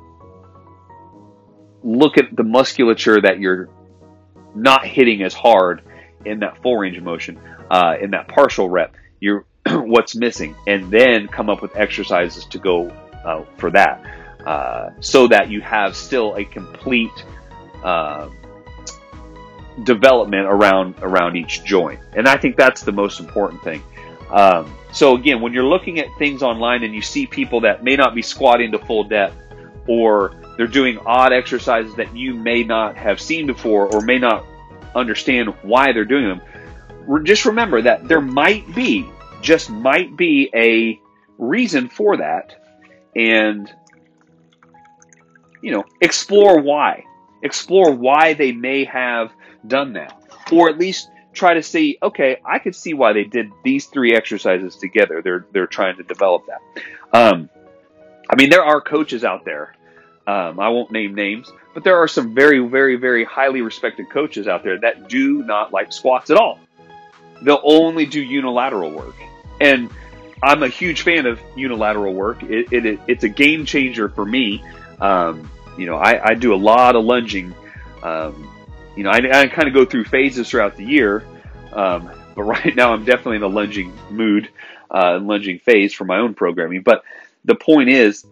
look 1.87 2.19
at 2.19 2.35
the 2.35 2.43
musculature 2.43 3.21
that 3.21 3.39
you're 3.39 3.69
not 4.55 4.85
hitting 4.85 5.23
as 5.23 5.33
hard 5.33 5.83
in 6.25 6.41
that 6.41 6.61
full 6.63 6.77
range 6.77 6.99
of 6.99 7.05
motion, 7.05 7.39
uh, 7.71 7.95
in 8.01 8.11
that 8.11 8.27
partial 8.27 8.69
rep. 8.69 8.95
You're 9.21 9.45
what's 9.71 10.17
missing, 10.17 10.57
and 10.67 10.91
then 10.91 11.29
come 11.29 11.49
up 11.49 11.63
with 11.63 11.77
exercises 11.77 12.45
to 12.47 12.59
go 12.59 12.89
uh, 13.25 13.45
for 13.57 13.71
that, 13.71 14.03
uh, 14.45 14.91
so 15.01 15.29
that 15.29 15.49
you 15.49 15.61
have 15.61 15.95
still 15.97 16.35
a 16.35 16.45
complete 16.45 17.25
uh, 17.85 18.29
development 19.85 20.47
around 20.47 20.97
around 21.03 21.37
each 21.37 21.65
joint. 21.65 22.01
And 22.15 22.27
I 22.27 22.37
think 22.37 22.57
that's 22.57 22.83
the 22.83 22.93
most 22.93 23.21
important 23.21 23.63
thing. 23.63 23.83
Um, 24.31 24.75
so 24.93 25.15
again, 25.15 25.41
when 25.41 25.53
you're 25.53 25.65
looking 25.65 26.01
at 26.01 26.09
things 26.19 26.43
online 26.43 26.83
and 26.83 26.93
you 26.93 27.03
see 27.03 27.27
people 27.27 27.61
that 27.61 27.85
may 27.85 27.95
not 27.95 28.13
be 28.13 28.23
squatting 28.23 28.73
to 28.73 28.79
full 28.79 29.05
depth, 29.05 29.37
or 29.87 30.35
they're 30.57 30.67
doing 30.67 30.99
odd 30.99 31.33
exercises 31.33 31.95
that 31.97 32.17
you 32.17 32.35
may 32.35 32.63
not 32.63 32.97
have 32.97 33.21
seen 33.21 33.47
before, 33.47 33.93
or 33.95 34.01
may 34.01 34.19
not 34.19 34.45
understand 34.95 35.51
why 35.63 35.93
they're 35.93 36.05
doing 36.05 36.29
them, 36.29 37.25
just 37.25 37.45
remember 37.45 37.83
that 37.83 38.09
there 38.09 38.21
might 38.21 38.75
be, 38.75 39.07
just 39.43 39.71
might 39.71 40.17
be 40.17 40.51
a 40.55 41.01
reason 41.39 41.89
for 41.89 42.17
that, 42.17 42.57
and 43.15 43.73
you 45.63 45.73
know, 45.73 45.85
explore 46.01 46.61
why. 46.61 47.05
Explore 47.43 47.93
why 47.93 48.35
they 48.35 48.53
may 48.53 48.85
have 48.85 49.33
done 49.67 49.93
that, 49.93 50.19
or 50.51 50.69
at 50.69 50.79
least 50.79 51.11
try 51.33 51.55
to 51.55 51.63
see, 51.63 51.99
okay, 52.03 52.39
I 52.45 52.59
could 52.59 52.75
see 52.75 52.95
why 52.95 53.13
they 53.13 53.25
did 53.25 53.53
these 53.63 53.87
three 53.87 54.15
exercises 54.15 54.77
together. 54.77 55.21
They're 55.23 55.47
they're 55.53 55.67
trying 55.67 55.97
to 55.99 56.03
develop 56.03 56.45
that. 56.47 56.83
Um, 57.13 57.51
I 58.29 58.37
mean, 58.37 58.51
there 58.51 58.65
are 58.65 58.81
coaches 58.81 59.23
out 59.23 59.45
there. 59.45 59.76
Um, 60.27 60.59
I 60.59 60.69
won't 60.69 60.91
name 60.91 61.15
names, 61.15 61.53
but 61.73 61.85
there 61.85 61.97
are 61.97 62.09
some 62.09 62.35
very, 62.35 62.59
very, 62.59 62.97
very 62.97 63.25
highly 63.25 63.63
respected 63.63 64.11
coaches 64.11 64.49
out 64.49 64.65
there 64.65 64.79
that 64.81 65.09
do 65.09 65.45
not 65.45 65.73
like 65.73 65.93
squats 65.93 66.31
at 66.31 66.37
all. 66.37 66.59
They'll 67.43 67.61
only 67.63 68.07
do 68.07 68.21
unilateral 68.21 68.91
work, 68.91 69.15
and 69.61 69.91
I'm 70.43 70.63
a 70.63 70.69
huge 70.69 71.03
fan 71.03 71.27
of 71.27 71.41
unilateral 71.55 72.15
work. 72.15 72.43
It, 72.43 72.73
it, 72.73 73.01
it's 73.07 73.25
a 73.25 73.29
game 73.29 73.65
changer 73.65 74.09
for 74.09 74.25
me. 74.25 74.65
Um, 75.01 75.49
you 75.79 75.87
know, 75.87 75.97
I, 75.97 76.31
I, 76.31 76.35
do 76.35 76.55
a 76.55 76.57
lot 76.57 76.97
of 76.97 77.05
lunging. 77.05 77.55
Um, 78.03 78.51
you 78.97 79.05
know, 79.05 79.11
I, 79.11 79.43
I 79.43 79.47
kind 79.47 79.69
of 79.69 79.75
go 79.75 79.85
through 79.85 80.05
phases 80.05 80.49
throughout 80.49 80.77
the 80.77 80.85
year, 80.85 81.25
um, 81.73 82.11
but 82.35 82.43
right 82.45 82.75
now 82.75 82.93
I'm 82.93 83.05
definitely 83.05 83.37
in 83.37 83.43
a 83.43 83.49
lunging 83.49 83.93
mood, 84.11 84.49
uh, 84.91 85.17
and 85.17 85.27
lunging 85.27 85.59
phase 85.59 85.93
for 85.93 86.05
my 86.05 86.19
own 86.19 86.35
programming. 86.35 86.83
But 86.83 87.05
the 87.45 87.55
point 87.55 87.91
is, 87.91 88.25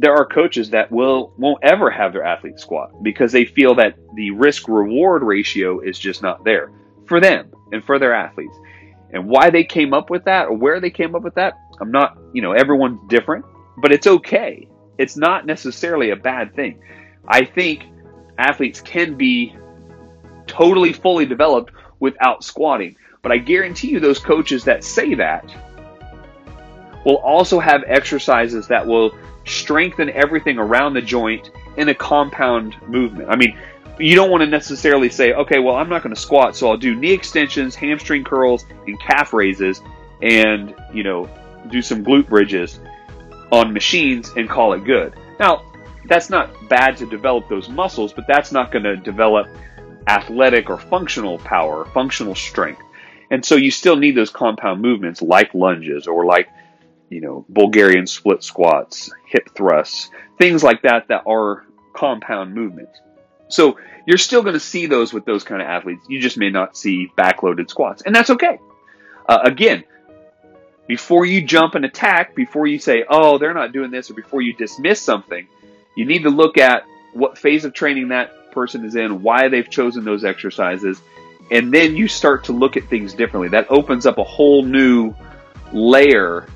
there 0.00 0.14
are 0.14 0.24
coaches 0.24 0.70
that 0.70 0.92
will 0.92 1.32
won't 1.38 1.58
ever 1.62 1.90
have 1.90 2.12
their 2.12 2.22
athletes 2.22 2.62
squat 2.62 3.02
because 3.02 3.32
they 3.32 3.44
feel 3.44 3.74
that 3.74 3.96
the 4.14 4.30
risk 4.30 4.68
reward 4.68 5.24
ratio 5.24 5.80
is 5.80 5.98
just 5.98 6.22
not 6.22 6.44
there 6.44 6.70
for 7.06 7.18
them 7.18 7.50
and 7.72 7.84
for 7.84 7.98
their 7.98 8.14
athletes. 8.14 8.54
And 9.12 9.28
why 9.28 9.50
they 9.50 9.64
came 9.64 9.92
up 9.92 10.08
with 10.08 10.24
that 10.26 10.46
or 10.46 10.56
where 10.56 10.78
they 10.78 10.90
came 10.90 11.16
up 11.16 11.22
with 11.22 11.34
that, 11.34 11.54
I'm 11.80 11.90
not, 11.90 12.16
you 12.32 12.42
know, 12.42 12.52
everyone's 12.52 13.00
different, 13.08 13.44
but 13.78 13.90
it's 13.90 14.06
okay. 14.06 14.68
It's 14.98 15.16
not 15.16 15.46
necessarily 15.46 16.10
a 16.10 16.16
bad 16.16 16.54
thing. 16.54 16.80
I 17.26 17.44
think 17.44 17.84
athletes 18.38 18.80
can 18.80 19.16
be 19.16 19.56
totally 20.46 20.92
fully 20.92 21.26
developed 21.26 21.72
without 21.98 22.44
squatting. 22.44 22.94
But 23.22 23.32
I 23.32 23.38
guarantee 23.38 23.88
you, 23.88 23.98
those 23.98 24.20
coaches 24.20 24.62
that 24.64 24.84
say 24.84 25.14
that 25.14 25.44
will 27.04 27.16
also 27.16 27.58
have 27.58 27.82
exercises 27.88 28.68
that 28.68 28.86
will 28.86 29.12
strengthen 29.48 30.10
everything 30.10 30.58
around 30.58 30.94
the 30.94 31.02
joint 31.02 31.50
in 31.76 31.88
a 31.88 31.94
compound 31.94 32.76
movement. 32.86 33.28
I 33.28 33.36
mean, 33.36 33.56
you 33.98 34.14
don't 34.14 34.30
want 34.30 34.42
to 34.42 34.46
necessarily 34.46 35.08
say, 35.08 35.32
okay, 35.32 35.58
well, 35.58 35.76
I'm 35.76 35.88
not 35.88 36.02
going 36.02 36.14
to 36.14 36.20
squat, 36.20 36.56
so 36.56 36.70
I'll 36.70 36.76
do 36.76 36.94
knee 36.94 37.12
extensions, 37.12 37.74
hamstring 37.74 38.24
curls, 38.24 38.64
and 38.86 39.00
calf 39.00 39.32
raises, 39.32 39.82
and, 40.22 40.74
you 40.92 41.02
know, 41.02 41.28
do 41.70 41.82
some 41.82 42.04
glute 42.04 42.28
bridges 42.28 42.80
on 43.50 43.72
machines 43.72 44.32
and 44.36 44.48
call 44.48 44.72
it 44.74 44.84
good. 44.84 45.14
Now, 45.40 45.64
that's 46.06 46.30
not 46.30 46.68
bad 46.68 46.96
to 46.98 47.06
develop 47.06 47.48
those 47.48 47.68
muscles, 47.68 48.12
but 48.12 48.26
that's 48.26 48.52
not 48.52 48.70
going 48.70 48.84
to 48.84 48.96
develop 48.96 49.48
athletic 50.06 50.70
or 50.70 50.78
functional 50.78 51.38
power, 51.38 51.84
functional 51.86 52.34
strength. 52.34 52.82
And 53.30 53.44
so 53.44 53.56
you 53.56 53.70
still 53.70 53.96
need 53.96 54.16
those 54.16 54.30
compound 54.30 54.80
movements 54.80 55.20
like 55.20 55.52
lunges 55.54 56.06
or 56.06 56.24
like, 56.24 56.48
you 57.10 57.20
know, 57.20 57.44
Bulgarian 57.48 58.06
split 58.06 58.42
squats, 58.42 59.10
hip 59.26 59.50
thrusts, 59.54 60.10
things 60.38 60.62
like 60.62 60.82
that 60.82 61.08
that 61.08 61.22
are 61.26 61.64
compound 61.94 62.54
movements. 62.54 63.00
So 63.48 63.78
you're 64.06 64.18
still 64.18 64.42
going 64.42 64.54
to 64.54 64.60
see 64.60 64.86
those 64.86 65.12
with 65.12 65.24
those 65.24 65.44
kind 65.44 65.62
of 65.62 65.68
athletes. 65.68 66.04
You 66.08 66.20
just 66.20 66.36
may 66.36 66.50
not 66.50 66.76
see 66.76 67.10
backloaded 67.16 67.70
squats, 67.70 68.02
and 68.02 68.14
that's 68.14 68.30
okay. 68.30 68.58
Uh, 69.28 69.40
again, 69.44 69.84
before 70.86 71.26
you 71.26 71.42
jump 71.42 71.74
and 71.74 71.84
attack, 71.84 72.34
before 72.34 72.66
you 72.66 72.78
say, 72.78 73.04
oh, 73.08 73.38
they're 73.38 73.54
not 73.54 73.72
doing 73.72 73.90
this, 73.90 74.10
or 74.10 74.14
before 74.14 74.40
you 74.40 74.54
dismiss 74.54 75.00
something, 75.00 75.46
you 75.96 76.06
need 76.06 76.22
to 76.22 76.30
look 76.30 76.56
at 76.56 76.84
what 77.12 77.36
phase 77.36 77.64
of 77.64 77.72
training 77.74 78.08
that 78.08 78.52
person 78.52 78.84
is 78.84 78.96
in, 78.96 79.22
why 79.22 79.48
they've 79.48 79.68
chosen 79.68 80.04
those 80.04 80.24
exercises, 80.24 81.00
and 81.50 81.72
then 81.72 81.96
you 81.96 82.08
start 82.08 82.44
to 82.44 82.52
look 82.52 82.76
at 82.76 82.88
things 82.88 83.14
differently. 83.14 83.48
That 83.48 83.70
opens 83.70 84.06
up 84.06 84.18
a 84.18 84.24
whole 84.24 84.62
new 84.62 85.14
layer 85.72 86.46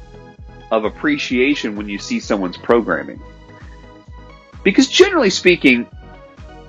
of 0.72 0.86
appreciation 0.86 1.76
when 1.76 1.88
you 1.88 1.98
see 1.98 2.18
someone's 2.18 2.56
programming. 2.56 3.20
Because 4.64 4.88
generally 4.88 5.28
speaking, 5.28 5.86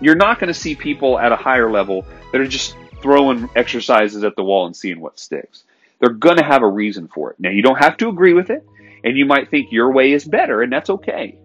you're 0.01 0.15
not 0.15 0.39
going 0.39 0.49
to 0.49 0.53
see 0.53 0.75
people 0.75 1.17
at 1.17 1.31
a 1.31 1.37
higher 1.37 1.71
level 1.71 2.05
that 2.31 2.41
are 2.41 2.47
just 2.47 2.75
throwing 3.01 3.49
exercises 3.55 4.25
at 4.25 4.35
the 4.35 4.43
wall 4.43 4.65
and 4.65 4.75
seeing 4.75 4.99
what 4.99 5.17
sticks. 5.17 5.63
They're 5.99 6.11
going 6.11 6.35
to 6.35 6.43
have 6.43 6.63
a 6.63 6.67
reason 6.67 7.07
for 7.07 7.31
it. 7.31 7.39
Now, 7.39 7.49
you 7.49 7.61
don't 7.61 7.79
have 7.79 7.95
to 7.97 8.09
agree 8.09 8.33
with 8.33 8.49
it, 8.49 8.67
and 9.05 9.17
you 9.17 9.25
might 9.25 9.49
think 9.49 9.71
your 9.71 9.93
way 9.93 10.11
is 10.11 10.25
better, 10.25 10.61
and 10.61 10.71
that's 10.71 10.89
okay. 10.89 11.37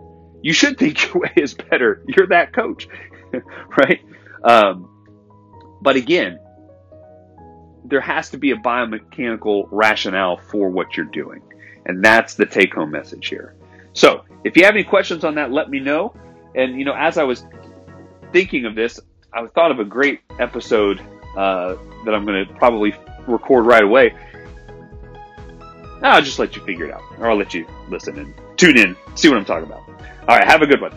You 0.42 0.53
should 0.53 0.79
think 0.79 1.07
your 1.07 1.23
way 1.23 1.33
is 1.37 1.55
better. 1.55 2.03
You're 2.09 2.27
that 2.27 2.53
coach. 2.53 2.88
right? 3.79 4.01
Um, 4.42 4.90
but 5.81 5.94
again, 5.94 6.40
there 7.85 8.01
has 8.01 8.31
to 8.31 8.37
be 8.37 8.51
a 8.51 8.57
biomechanical 8.57 9.68
rationale 9.71 10.38
for 10.51 10.71
what 10.71 10.97
you're 10.97 11.07
doing. 11.07 11.42
And 11.88 12.05
that's 12.05 12.35
the 12.35 12.46
take 12.46 12.74
home 12.74 12.90
message 12.90 13.29
here. 13.29 13.55
So 13.94 14.24
if 14.44 14.57
you 14.57 14.64
have 14.64 14.74
any 14.74 14.85
questions 14.85 15.24
on 15.24 15.35
that, 15.37 15.51
let 15.51 15.70
me 15.70 15.81
know. 15.81 16.14
And, 16.55 16.79
you 16.79 16.85
know, 16.85 16.94
as 16.94 17.18
I 17.18 17.24
was 17.24 17.44
thinking 18.33 18.66
of 18.66 18.74
this, 18.74 19.01
I 19.33 19.46
thought 19.46 19.70
of 19.70 19.81
a 19.81 19.85
great 19.85 20.20
episode 20.38 21.01
uh, 21.37 21.77
that 22.05 22.14
I'm 22.14 22.24
going 22.24 22.46
to 22.46 22.55
probably 22.55 22.94
record 23.27 23.66
right 23.66 23.83
away. 23.83 24.14
I'll 26.03 26.22
just 26.22 26.38
let 26.38 26.55
you 26.55 26.64
figure 26.64 26.87
it 26.87 26.92
out, 26.92 27.03
or 27.18 27.31
I'll 27.31 27.37
let 27.37 27.53
you 27.55 27.66
listen 27.88 28.18
and 28.18 28.35
tune 28.57 28.79
in, 28.79 28.96
see 29.16 29.29
what 29.29 29.37
I'm 29.37 29.44
talking 29.44 29.66
about. 29.66 29.83
All 30.29 30.37
right, 30.37 30.46
have 30.46 30.62
a 30.62 30.66
good 30.66 30.81
one. 30.81 30.92